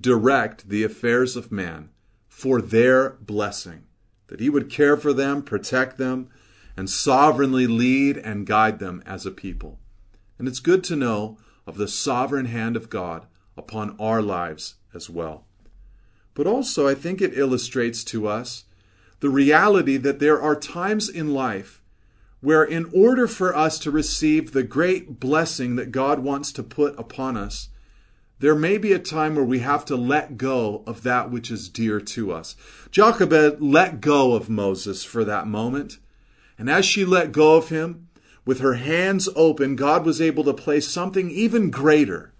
direct 0.00 0.68
the 0.68 0.84
affairs 0.84 1.36
of 1.36 1.52
man 1.52 1.90
for 2.28 2.60
their 2.60 3.10
blessing. 3.20 3.84
That 4.28 4.40
He 4.40 4.50
would 4.50 4.70
care 4.70 4.96
for 4.96 5.12
them, 5.12 5.42
protect 5.42 5.98
them, 5.98 6.28
and 6.76 6.90
sovereignly 6.90 7.66
lead 7.66 8.18
and 8.18 8.46
guide 8.46 8.78
them 8.78 9.02
as 9.06 9.24
a 9.24 9.30
people. 9.30 9.78
And 10.38 10.46
it's 10.46 10.60
good 10.60 10.84
to 10.84 10.96
know 10.96 11.38
of 11.66 11.76
the 11.76 11.88
sovereign 11.88 12.46
hand 12.46 12.76
of 12.76 12.90
God 12.90 13.26
upon 13.56 13.96
our 13.98 14.22
lives 14.22 14.76
as 14.94 15.10
well. 15.10 15.44
But 16.34 16.46
also, 16.46 16.86
I 16.86 16.94
think 16.94 17.20
it 17.20 17.36
illustrates 17.36 18.04
to 18.04 18.28
us 18.28 18.64
the 19.20 19.30
reality 19.30 19.96
that 19.96 20.18
there 20.18 20.40
are 20.40 20.54
times 20.54 21.08
in 21.08 21.32
life 21.32 21.82
where, 22.40 22.62
in 22.62 22.90
order 22.94 23.26
for 23.26 23.56
us 23.56 23.78
to 23.80 23.90
receive 23.90 24.52
the 24.52 24.62
great 24.62 25.18
blessing 25.18 25.76
that 25.76 25.90
God 25.90 26.20
wants 26.20 26.52
to 26.52 26.62
put 26.62 26.98
upon 26.98 27.36
us, 27.36 27.70
there 28.38 28.54
may 28.54 28.76
be 28.76 28.92
a 28.92 28.98
time 28.98 29.34
where 29.34 29.44
we 29.44 29.60
have 29.60 29.86
to 29.86 29.96
let 29.96 30.36
go 30.36 30.84
of 30.86 31.02
that 31.02 31.30
which 31.30 31.50
is 31.50 31.70
dear 31.70 32.00
to 32.00 32.32
us. 32.32 32.54
Jochebed 32.90 33.62
let 33.62 34.02
go 34.02 34.34
of 34.34 34.50
Moses 34.50 35.02
for 35.02 35.24
that 35.24 35.46
moment. 35.46 35.98
And 36.58 36.68
as 36.68 36.84
she 36.84 37.06
let 37.06 37.32
go 37.32 37.56
of 37.56 37.70
him, 37.70 38.05
with 38.46 38.60
her 38.60 38.74
hands 38.74 39.28
open, 39.36 39.76
God 39.76 40.06
was 40.06 40.20
able 40.20 40.44
to 40.44 40.54
place 40.54 40.88
something 40.88 41.30
even 41.30 41.70
greater 41.70 42.32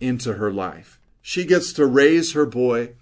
into 0.00 0.34
her 0.34 0.50
life. 0.50 0.98
She 1.20 1.44
gets 1.44 1.72
to 1.74 1.86
raise 1.86 2.32
her 2.32 2.46
boy 2.46 2.94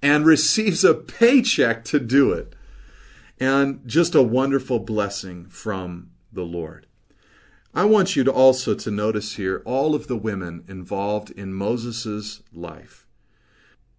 and 0.00 0.24
receives 0.24 0.84
a 0.84 0.94
paycheck 0.94 1.84
to 1.86 1.98
do 1.98 2.32
it. 2.32 2.54
And 3.40 3.86
just 3.86 4.14
a 4.14 4.22
wonderful 4.22 4.78
blessing 4.78 5.46
from 5.46 6.10
the 6.32 6.44
Lord. 6.44 6.86
I 7.74 7.84
want 7.84 8.16
you 8.16 8.24
to 8.24 8.32
also 8.32 8.74
to 8.74 8.90
notice 8.90 9.36
here 9.36 9.62
all 9.64 9.94
of 9.94 10.06
the 10.06 10.16
women 10.16 10.64
involved 10.66 11.30
in 11.32 11.52
Moses' 11.52 12.42
life. 12.52 13.06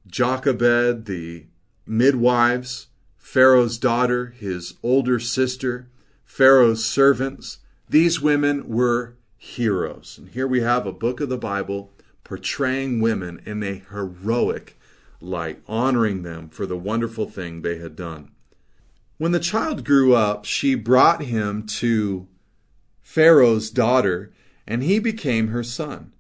Jochebed, 0.08 1.06
the 1.06 1.46
midwives, 1.86 2.88
Pharaoh's 3.18 3.78
daughter, 3.78 4.28
his 4.38 4.74
older 4.84 5.20
sister, 5.20 5.88
Pharaoh's 6.26 6.84
servants, 6.84 7.60
these 7.90 8.22
women 8.22 8.70
were 8.70 9.16
heroes. 9.38 10.18
And 10.18 10.30
here 10.30 10.48
we 10.48 10.62
have 10.62 10.86
a 10.86 10.94
book 10.94 11.20
of 11.20 11.30
the 11.30 11.38
Bible 11.38 11.92
portraying 12.24 13.02
women 13.02 13.42
in 13.46 13.64
a 13.64 13.84
heroic 13.90 14.78
light, 15.20 15.62
honoring 15.68 16.22
them 16.22 16.50
for 16.50 16.66
the 16.66 16.78
wonderful 16.78 17.28
thing 17.28 17.62
they 17.62 17.80
had 17.80 17.96
done. 17.96 18.32
When 19.18 19.32
the 19.32 19.40
child 19.40 19.84
grew 19.84 20.14
up, 20.14 20.46
she 20.46 20.76
brought 20.76 21.24
him 21.24 21.66
to 21.66 22.28
Pharaoh's 23.02 23.70
daughter, 23.70 24.32
and 24.68 24.84
he 24.84 25.00
became 25.00 25.48
her 25.48 25.64
son. 25.64 26.14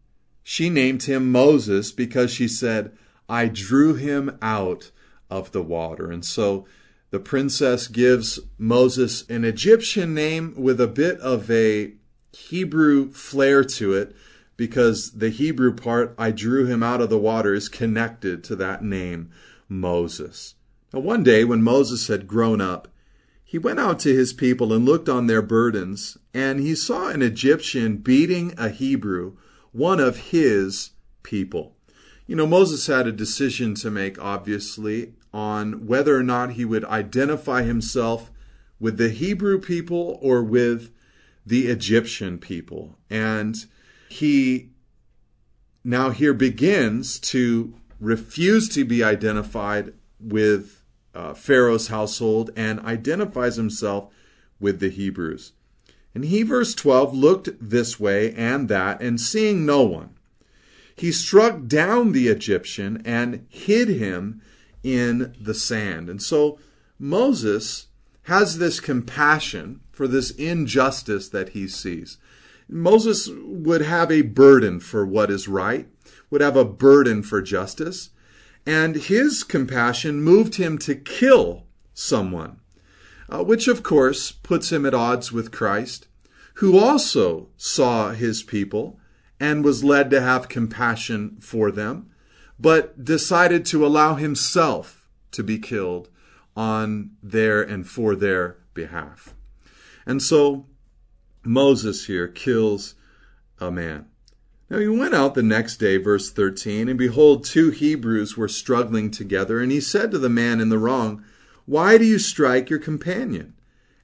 She 0.43 0.69
named 0.69 1.03
him 1.03 1.31
Moses 1.31 1.91
because 1.91 2.31
she 2.31 2.47
said, 2.47 2.91
I 3.29 3.47
drew 3.47 3.93
him 3.93 4.37
out 4.41 4.91
of 5.29 5.51
the 5.51 5.61
water. 5.61 6.09
And 6.09 6.25
so 6.25 6.65
the 7.11 7.19
princess 7.19 7.87
gives 7.87 8.39
Moses 8.57 9.27
an 9.29 9.43
Egyptian 9.43 10.13
name 10.13 10.53
with 10.55 10.79
a 10.79 10.87
bit 10.87 11.19
of 11.19 11.49
a 11.49 11.93
Hebrew 12.33 13.11
flair 13.11 13.63
to 13.63 13.93
it 13.93 14.15
because 14.57 15.11
the 15.11 15.29
Hebrew 15.29 15.73
part, 15.73 16.13
I 16.17 16.31
drew 16.31 16.65
him 16.65 16.83
out 16.83 17.01
of 17.01 17.09
the 17.09 17.17
water, 17.17 17.53
is 17.53 17.69
connected 17.69 18.43
to 18.43 18.55
that 18.57 18.83
name, 18.83 19.31
Moses. 19.67 20.55
Now, 20.93 20.99
one 20.99 21.23
day 21.23 21.43
when 21.43 21.63
Moses 21.63 22.07
had 22.07 22.27
grown 22.27 22.61
up, 22.61 22.87
he 23.43 23.57
went 23.57 23.79
out 23.79 23.99
to 24.01 24.13
his 24.13 24.33
people 24.33 24.73
and 24.73 24.85
looked 24.85 25.09
on 25.09 25.25
their 25.25 25.41
burdens, 25.41 26.17
and 26.33 26.59
he 26.59 26.75
saw 26.75 27.09
an 27.09 27.23
Egyptian 27.23 27.97
beating 27.97 28.53
a 28.57 28.69
Hebrew, 28.69 29.37
one 29.71 29.99
of 29.99 30.29
his 30.31 30.91
people. 31.23 31.75
You 32.27 32.35
know, 32.35 32.45
Moses 32.45 32.85
had 32.85 33.07
a 33.07 33.11
decision 33.11 33.73
to 33.75 33.89
make, 33.89 34.21
obviously, 34.21 35.13
on 35.33 35.85
whether 35.85 36.15
or 36.15 36.23
not 36.23 36.51
he 36.51 36.65
would 36.65 36.85
identify 36.85 37.63
himself 37.63 38.31
with 38.79 38.97
the 38.97 39.09
Hebrew 39.09 39.59
people 39.59 40.17
or 40.21 40.43
with 40.43 40.91
the 41.45 41.67
Egyptian 41.67 42.37
people. 42.37 42.97
And 43.09 43.55
he 44.09 44.69
now 45.83 46.09
here 46.09 46.33
begins 46.33 47.19
to 47.19 47.73
refuse 47.99 48.69
to 48.69 48.85
be 48.85 49.03
identified 49.03 49.93
with 50.19 50.83
uh, 51.13 51.33
Pharaoh's 51.33 51.87
household 51.87 52.51
and 52.55 52.79
identifies 52.81 53.55
himself 53.55 54.11
with 54.59 54.79
the 54.79 54.89
Hebrews. 54.89 55.53
And 56.13 56.25
he, 56.25 56.43
verse 56.43 56.73
12, 56.73 57.13
looked 57.13 57.49
this 57.61 57.99
way 57.99 58.33
and 58.33 58.67
that, 58.69 59.01
and 59.01 59.19
seeing 59.19 59.65
no 59.65 59.83
one, 59.83 60.15
he 60.95 61.11
struck 61.11 61.65
down 61.67 62.11
the 62.11 62.27
Egyptian 62.27 63.01
and 63.05 63.45
hid 63.49 63.87
him 63.87 64.41
in 64.83 65.35
the 65.39 65.53
sand. 65.53 66.09
And 66.09 66.21
so 66.21 66.59
Moses 66.97 67.87
has 68.23 68.57
this 68.57 68.79
compassion 68.79 69.81
for 69.91 70.07
this 70.07 70.31
injustice 70.31 71.29
that 71.29 71.49
he 71.49 71.67
sees. 71.67 72.17
Moses 72.67 73.29
would 73.43 73.81
have 73.81 74.11
a 74.11 74.21
burden 74.21 74.79
for 74.79 75.05
what 75.05 75.31
is 75.31 75.47
right, 75.47 75.87
would 76.29 76.41
have 76.41 76.55
a 76.55 76.65
burden 76.65 77.23
for 77.23 77.41
justice, 77.41 78.11
and 78.65 78.95
his 78.95 79.43
compassion 79.43 80.21
moved 80.21 80.55
him 80.55 80.77
to 80.77 80.93
kill 80.93 81.65
someone, 81.93 82.59
uh, 83.29 83.43
which 83.43 83.67
of 83.67 83.81
course 83.81 84.31
puts 84.31 84.71
him 84.71 84.85
at 84.85 84.93
odds 84.93 85.31
with 85.31 85.51
Christ, 85.51 86.07
who 86.55 86.77
also 86.77 87.49
saw 87.57 88.11
his 88.11 88.43
people 88.43 88.99
and 89.39 89.63
was 89.63 89.83
led 89.83 90.11
to 90.11 90.21
have 90.21 90.49
compassion 90.49 91.37
for 91.39 91.71
them, 91.71 92.11
but 92.59 93.03
decided 93.03 93.65
to 93.65 93.85
allow 93.85 94.15
himself 94.15 95.07
to 95.31 95.43
be 95.43 95.57
killed 95.57 96.09
on 96.55 97.11
their 97.23 97.61
and 97.61 97.87
for 97.87 98.15
their 98.15 98.57
behalf. 98.73 99.33
And 100.05 100.21
so 100.21 100.65
Moses 101.43 102.07
here 102.07 102.27
kills 102.27 102.95
a 103.59 103.71
man. 103.71 104.07
Now 104.69 104.79
he 104.79 104.87
went 104.87 105.15
out 105.15 105.33
the 105.33 105.43
next 105.43 105.77
day, 105.77 105.97
verse 105.97 106.31
13, 106.31 106.89
and 106.89 106.99
behold, 106.99 107.43
two 107.43 107.71
Hebrews 107.71 108.37
were 108.37 108.47
struggling 108.47 109.09
together, 109.09 109.59
and 109.59 109.71
he 109.71 109.81
said 109.81 110.11
to 110.11 110.19
the 110.19 110.29
man 110.29 110.61
in 110.61 110.69
the 110.69 110.77
wrong, 110.77 111.23
Why 111.65 111.97
do 111.97 112.05
you 112.05 112.19
strike 112.19 112.69
your 112.69 112.79
companion? 112.79 113.55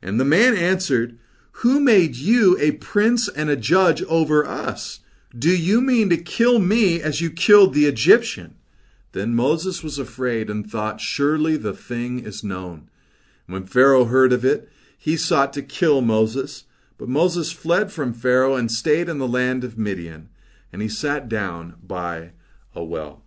And 0.01 0.19
the 0.19 0.25
man 0.25 0.55
answered, 0.55 1.19
Who 1.51 1.79
made 1.79 2.15
you 2.15 2.57
a 2.59 2.71
prince 2.71 3.27
and 3.27 3.49
a 3.49 3.55
judge 3.55 4.01
over 4.03 4.45
us? 4.45 5.01
Do 5.37 5.53
you 5.53 5.81
mean 5.81 6.09
to 6.11 6.17
kill 6.17 6.59
me 6.59 7.01
as 7.01 7.19
you 7.19 7.29
killed 7.29 7.73
the 7.73 7.87
Egyptian? 7.87 8.55
Then 9.11 9.35
Moses 9.35 9.83
was 9.83 9.99
afraid 9.99 10.49
and 10.49 10.69
thought, 10.69 11.01
Surely 11.01 11.57
the 11.57 11.73
thing 11.73 12.19
is 12.19 12.41
known. 12.41 12.89
When 13.45 13.65
Pharaoh 13.65 14.05
heard 14.05 14.31
of 14.31 14.45
it, 14.45 14.69
he 14.97 15.17
sought 15.17 15.51
to 15.53 15.61
kill 15.61 15.99
Moses. 15.99 16.63
But 16.97 17.09
Moses 17.09 17.51
fled 17.51 17.91
from 17.91 18.13
Pharaoh 18.13 18.55
and 18.55 18.71
stayed 18.71 19.09
in 19.09 19.17
the 19.17 19.27
land 19.27 19.65
of 19.65 19.77
Midian, 19.77 20.29
and 20.71 20.81
he 20.81 20.87
sat 20.87 21.27
down 21.27 21.75
by 21.83 22.31
a 22.73 22.81
well. 22.81 23.21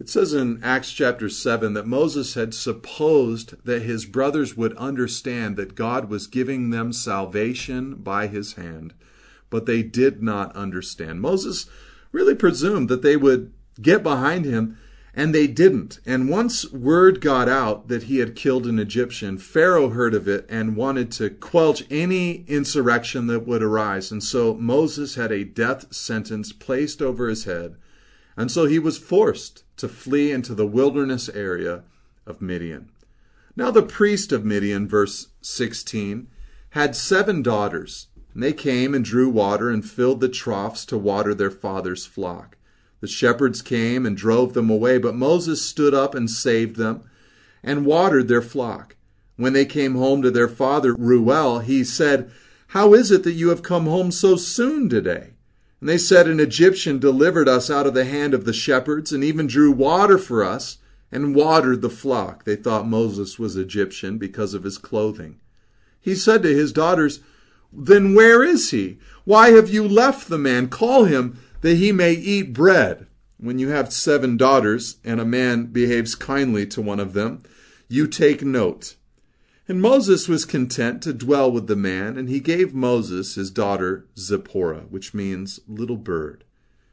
It 0.00 0.08
says 0.08 0.32
in 0.32 0.58
Acts 0.62 0.90
chapter 0.90 1.28
7 1.28 1.74
that 1.74 1.86
Moses 1.86 2.32
had 2.32 2.54
supposed 2.54 3.62
that 3.66 3.82
his 3.82 4.06
brothers 4.06 4.56
would 4.56 4.74
understand 4.78 5.56
that 5.56 5.74
God 5.74 6.08
was 6.08 6.26
giving 6.26 6.70
them 6.70 6.94
salvation 6.94 7.96
by 7.96 8.26
his 8.26 8.54
hand 8.54 8.94
but 9.52 9.66
they 9.66 9.82
did 9.82 10.22
not 10.22 10.56
understand. 10.56 11.20
Moses 11.20 11.66
really 12.10 12.34
presumed 12.34 12.88
that 12.88 13.02
they 13.02 13.16
would 13.16 13.52
get 13.80 14.02
behind 14.02 14.44
him, 14.46 14.78
and 15.14 15.34
they 15.34 15.46
didn't. 15.46 16.00
And 16.06 16.30
once 16.30 16.72
word 16.72 17.20
got 17.20 17.48
out 17.48 17.88
that 17.88 18.04
he 18.04 18.18
had 18.18 18.34
killed 18.34 18.66
an 18.66 18.78
Egyptian, 18.78 19.36
Pharaoh 19.36 19.90
heard 19.90 20.14
of 20.14 20.26
it 20.26 20.46
and 20.48 20.74
wanted 20.74 21.12
to 21.12 21.28
quelch 21.28 21.84
any 21.90 22.44
insurrection 22.48 23.26
that 23.26 23.46
would 23.46 23.62
arise. 23.62 24.10
And 24.10 24.24
so 24.24 24.54
Moses 24.54 25.16
had 25.16 25.30
a 25.30 25.44
death 25.44 25.92
sentence 25.94 26.52
placed 26.52 27.02
over 27.02 27.28
his 27.28 27.44
head. 27.44 27.76
And 28.36 28.50
so 28.50 28.64
he 28.64 28.78
was 28.78 28.96
forced 28.96 29.64
to 29.76 29.86
flee 29.86 30.32
into 30.32 30.54
the 30.54 30.66
wilderness 30.66 31.28
area 31.28 31.82
of 32.26 32.40
Midian. 32.40 32.88
Now, 33.54 33.70
the 33.70 33.82
priest 33.82 34.32
of 34.32 34.46
Midian, 34.46 34.88
verse 34.88 35.28
16, 35.42 36.28
had 36.70 36.96
seven 36.96 37.42
daughters. 37.42 38.08
And 38.34 38.42
they 38.42 38.52
came 38.52 38.94
and 38.94 39.04
drew 39.04 39.28
water 39.28 39.70
and 39.70 39.84
filled 39.84 40.20
the 40.20 40.28
troughs 40.28 40.84
to 40.86 40.96
water 40.96 41.34
their 41.34 41.50
father's 41.50 42.06
flock. 42.06 42.56
The 43.00 43.08
shepherds 43.08 43.62
came 43.62 44.06
and 44.06 44.16
drove 44.16 44.54
them 44.54 44.70
away, 44.70 44.98
but 44.98 45.14
Moses 45.14 45.60
stood 45.60 45.92
up 45.92 46.14
and 46.14 46.30
saved 46.30 46.76
them 46.76 47.02
and 47.62 47.84
watered 47.84 48.28
their 48.28 48.42
flock. 48.42 48.96
When 49.36 49.52
they 49.52 49.64
came 49.64 49.94
home 49.94 50.22
to 50.22 50.30
their 50.30 50.48
father 50.48 50.94
Reuel, 50.94 51.60
he 51.60 51.84
said, 51.84 52.30
How 52.68 52.94
is 52.94 53.10
it 53.10 53.24
that 53.24 53.32
you 53.32 53.48
have 53.48 53.62
come 53.62 53.86
home 53.86 54.10
so 54.12 54.36
soon 54.36 54.88
today? 54.88 55.30
And 55.80 55.88
they 55.88 55.98
said, 55.98 56.28
An 56.28 56.38
Egyptian 56.38 57.00
delivered 57.00 57.48
us 57.48 57.68
out 57.70 57.86
of 57.88 57.94
the 57.94 58.04
hand 58.04 58.34
of 58.34 58.44
the 58.44 58.52
shepherds 58.52 59.12
and 59.12 59.24
even 59.24 59.48
drew 59.48 59.72
water 59.72 60.16
for 60.16 60.44
us 60.44 60.78
and 61.10 61.34
watered 61.34 61.82
the 61.82 61.90
flock. 61.90 62.44
They 62.44 62.56
thought 62.56 62.86
Moses 62.86 63.38
was 63.38 63.56
Egyptian 63.56 64.16
because 64.16 64.54
of 64.54 64.62
his 64.62 64.78
clothing. 64.78 65.40
He 66.00 66.14
said 66.14 66.42
to 66.44 66.54
his 66.54 66.72
daughters, 66.72 67.20
then 67.72 68.14
where 68.14 68.42
is 68.42 68.70
he? 68.70 68.98
Why 69.24 69.50
have 69.50 69.70
you 69.70 69.86
left 69.86 70.28
the 70.28 70.38
man? 70.38 70.68
Call 70.68 71.04
him 71.04 71.38
that 71.62 71.76
he 71.76 71.92
may 71.92 72.12
eat 72.12 72.52
bread. 72.52 73.06
When 73.38 73.58
you 73.58 73.68
have 73.68 73.92
seven 73.92 74.36
daughters 74.36 74.96
and 75.04 75.20
a 75.20 75.24
man 75.24 75.66
behaves 75.66 76.14
kindly 76.14 76.66
to 76.66 76.82
one 76.82 77.00
of 77.00 77.12
them, 77.12 77.42
you 77.88 78.06
take 78.06 78.42
note. 78.42 78.96
And 79.68 79.80
Moses 79.80 80.28
was 80.28 80.44
content 80.44 81.02
to 81.02 81.12
dwell 81.12 81.50
with 81.50 81.66
the 81.66 81.76
man, 81.76 82.16
and 82.18 82.28
he 82.28 82.40
gave 82.40 82.74
Moses 82.74 83.36
his 83.36 83.50
daughter 83.50 84.06
Zipporah, 84.18 84.86
which 84.90 85.14
means 85.14 85.60
little 85.66 85.96
bird. 85.96 86.44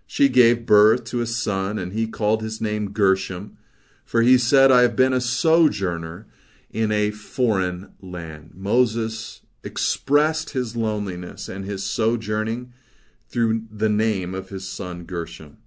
She 0.08 0.30
gave 0.30 0.66
birth 0.66 1.04
to 1.06 1.22
a 1.22 1.28
son, 1.28 1.78
and 1.78 1.94
he 1.94 2.08
called 2.08 2.42
his 2.42 2.62
name 2.62 2.92
Gershom, 2.92 3.58
for 4.06 4.22
he 4.22 4.38
said, 4.38 4.72
I 4.72 4.82
have 4.82 4.96
been 4.96 5.14
a 5.14 5.22
sojourner 5.22 6.28
in 6.72 6.92
a 6.92 7.12
foreign 7.12 7.94
land. 8.02 8.52
Moses 8.56 9.42
expressed 9.64 10.52
his 10.52 10.76
loneliness 10.76 11.50
and 11.50 11.66
his 11.66 11.86
sojourning 11.86 12.74
through 13.28 13.64
the 13.70 13.90
name 13.90 14.34
of 14.34 14.50
his 14.50 14.70
son 14.70 15.04
Gershom. 15.04 15.58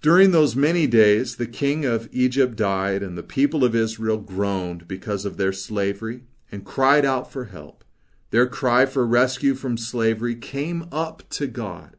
During 0.00 0.30
those 0.30 0.54
many 0.54 0.86
days, 0.86 1.36
the 1.36 1.46
king 1.46 1.84
of 1.84 2.08
Egypt 2.12 2.54
died, 2.56 3.02
and 3.02 3.18
the 3.18 3.22
people 3.22 3.64
of 3.64 3.74
Israel 3.74 4.18
groaned 4.18 4.86
because 4.86 5.24
of 5.24 5.36
their 5.36 5.52
slavery 5.52 6.22
and 6.52 6.64
cried 6.64 7.04
out 7.04 7.32
for 7.32 7.46
help. 7.46 7.84
Their 8.30 8.46
cry 8.46 8.86
for 8.86 9.06
rescue 9.06 9.54
from 9.54 9.76
slavery 9.76 10.36
came 10.36 10.88
up 10.92 11.28
to 11.30 11.46
God, 11.46 11.96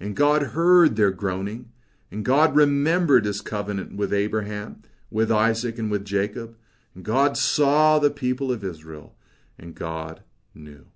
and 0.00 0.16
God 0.16 0.42
heard 0.42 0.96
their 0.96 1.10
groaning, 1.10 1.70
and 2.10 2.24
God 2.24 2.54
remembered 2.54 3.24
his 3.24 3.40
covenant 3.40 3.96
with 3.96 4.12
Abraham, 4.12 4.82
with 5.10 5.30
Isaac, 5.30 5.78
and 5.78 5.90
with 5.90 6.04
Jacob. 6.04 6.56
And 6.94 7.04
God 7.04 7.36
saw 7.36 7.98
the 7.98 8.10
people 8.10 8.52
of 8.52 8.64
Israel, 8.64 9.14
and 9.58 9.74
God 9.74 10.22
knew. 10.54 10.86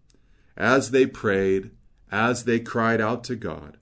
As 0.56 0.90
they 0.90 1.06
prayed, 1.06 1.70
as 2.10 2.44
they 2.44 2.60
cried 2.60 3.00
out 3.00 3.24
to 3.24 3.36
God, 3.36 3.78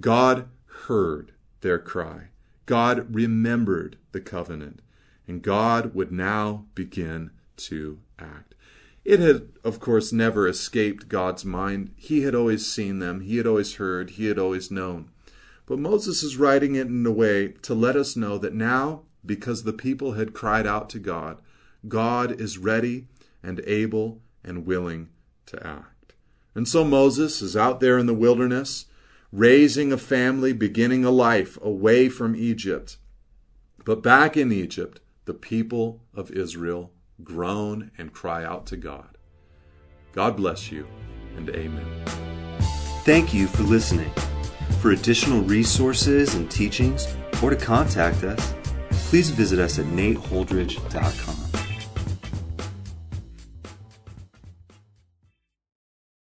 God 0.00 0.48
heard 0.86 1.32
their 1.60 1.78
cry. 1.78 2.28
God 2.64 3.14
remembered 3.14 3.96
the 4.12 4.20
covenant, 4.20 4.80
and 5.26 5.42
God 5.42 5.94
would 5.94 6.12
now 6.12 6.66
begin 6.74 7.30
to 7.56 8.00
act. 8.18 8.54
It 9.04 9.20
had, 9.20 9.48
of 9.62 9.78
course, 9.78 10.12
never 10.12 10.48
escaped 10.48 11.08
God's 11.08 11.44
mind. 11.44 11.92
He 11.96 12.22
had 12.22 12.34
always 12.34 12.66
seen 12.66 12.98
them, 12.98 13.20
he 13.20 13.36
had 13.36 13.46
always 13.46 13.76
heard, 13.76 14.10
he 14.10 14.26
had 14.26 14.38
always 14.38 14.70
known. 14.70 15.10
But 15.64 15.78
Moses 15.78 16.22
is 16.22 16.36
writing 16.36 16.74
it 16.74 16.88
in 16.88 17.06
a 17.06 17.12
way 17.12 17.54
to 17.62 17.74
let 17.74 17.96
us 17.96 18.16
know 18.16 18.38
that 18.38 18.54
now, 18.54 19.02
because 19.24 19.62
the 19.62 19.72
people 19.72 20.12
had 20.12 20.34
cried 20.34 20.66
out 20.66 20.90
to 20.90 20.98
God, 20.98 21.40
God 21.88 22.40
is 22.40 22.58
ready 22.58 23.06
and 23.42 23.60
able 23.66 24.20
and 24.46 24.64
willing 24.64 25.10
to 25.46 25.66
act. 25.66 26.14
And 26.54 26.66
so 26.66 26.84
Moses 26.84 27.42
is 27.42 27.56
out 27.56 27.80
there 27.80 27.98
in 27.98 28.06
the 28.06 28.14
wilderness, 28.14 28.86
raising 29.30 29.92
a 29.92 29.98
family, 29.98 30.54
beginning 30.54 31.04
a 31.04 31.10
life 31.10 31.58
away 31.60 32.08
from 32.08 32.34
Egypt. 32.34 32.96
But 33.84 34.02
back 34.02 34.36
in 34.36 34.50
Egypt, 34.50 35.00
the 35.26 35.34
people 35.34 36.00
of 36.14 36.30
Israel 36.30 36.92
groan 37.22 37.90
and 37.98 38.12
cry 38.12 38.44
out 38.44 38.66
to 38.66 38.76
God. 38.76 39.18
God 40.12 40.36
bless 40.36 40.72
you, 40.72 40.86
and 41.36 41.50
amen. 41.50 42.04
Thank 43.04 43.34
you 43.34 43.46
for 43.46 43.62
listening. 43.62 44.10
For 44.80 44.92
additional 44.92 45.42
resources 45.42 46.34
and 46.34 46.50
teachings, 46.50 47.06
or 47.42 47.50
to 47.50 47.56
contact 47.56 48.24
us, 48.24 48.54
please 49.10 49.30
visit 49.30 49.58
us 49.58 49.78
at 49.78 49.86
nateholdridge.com. 49.86 51.45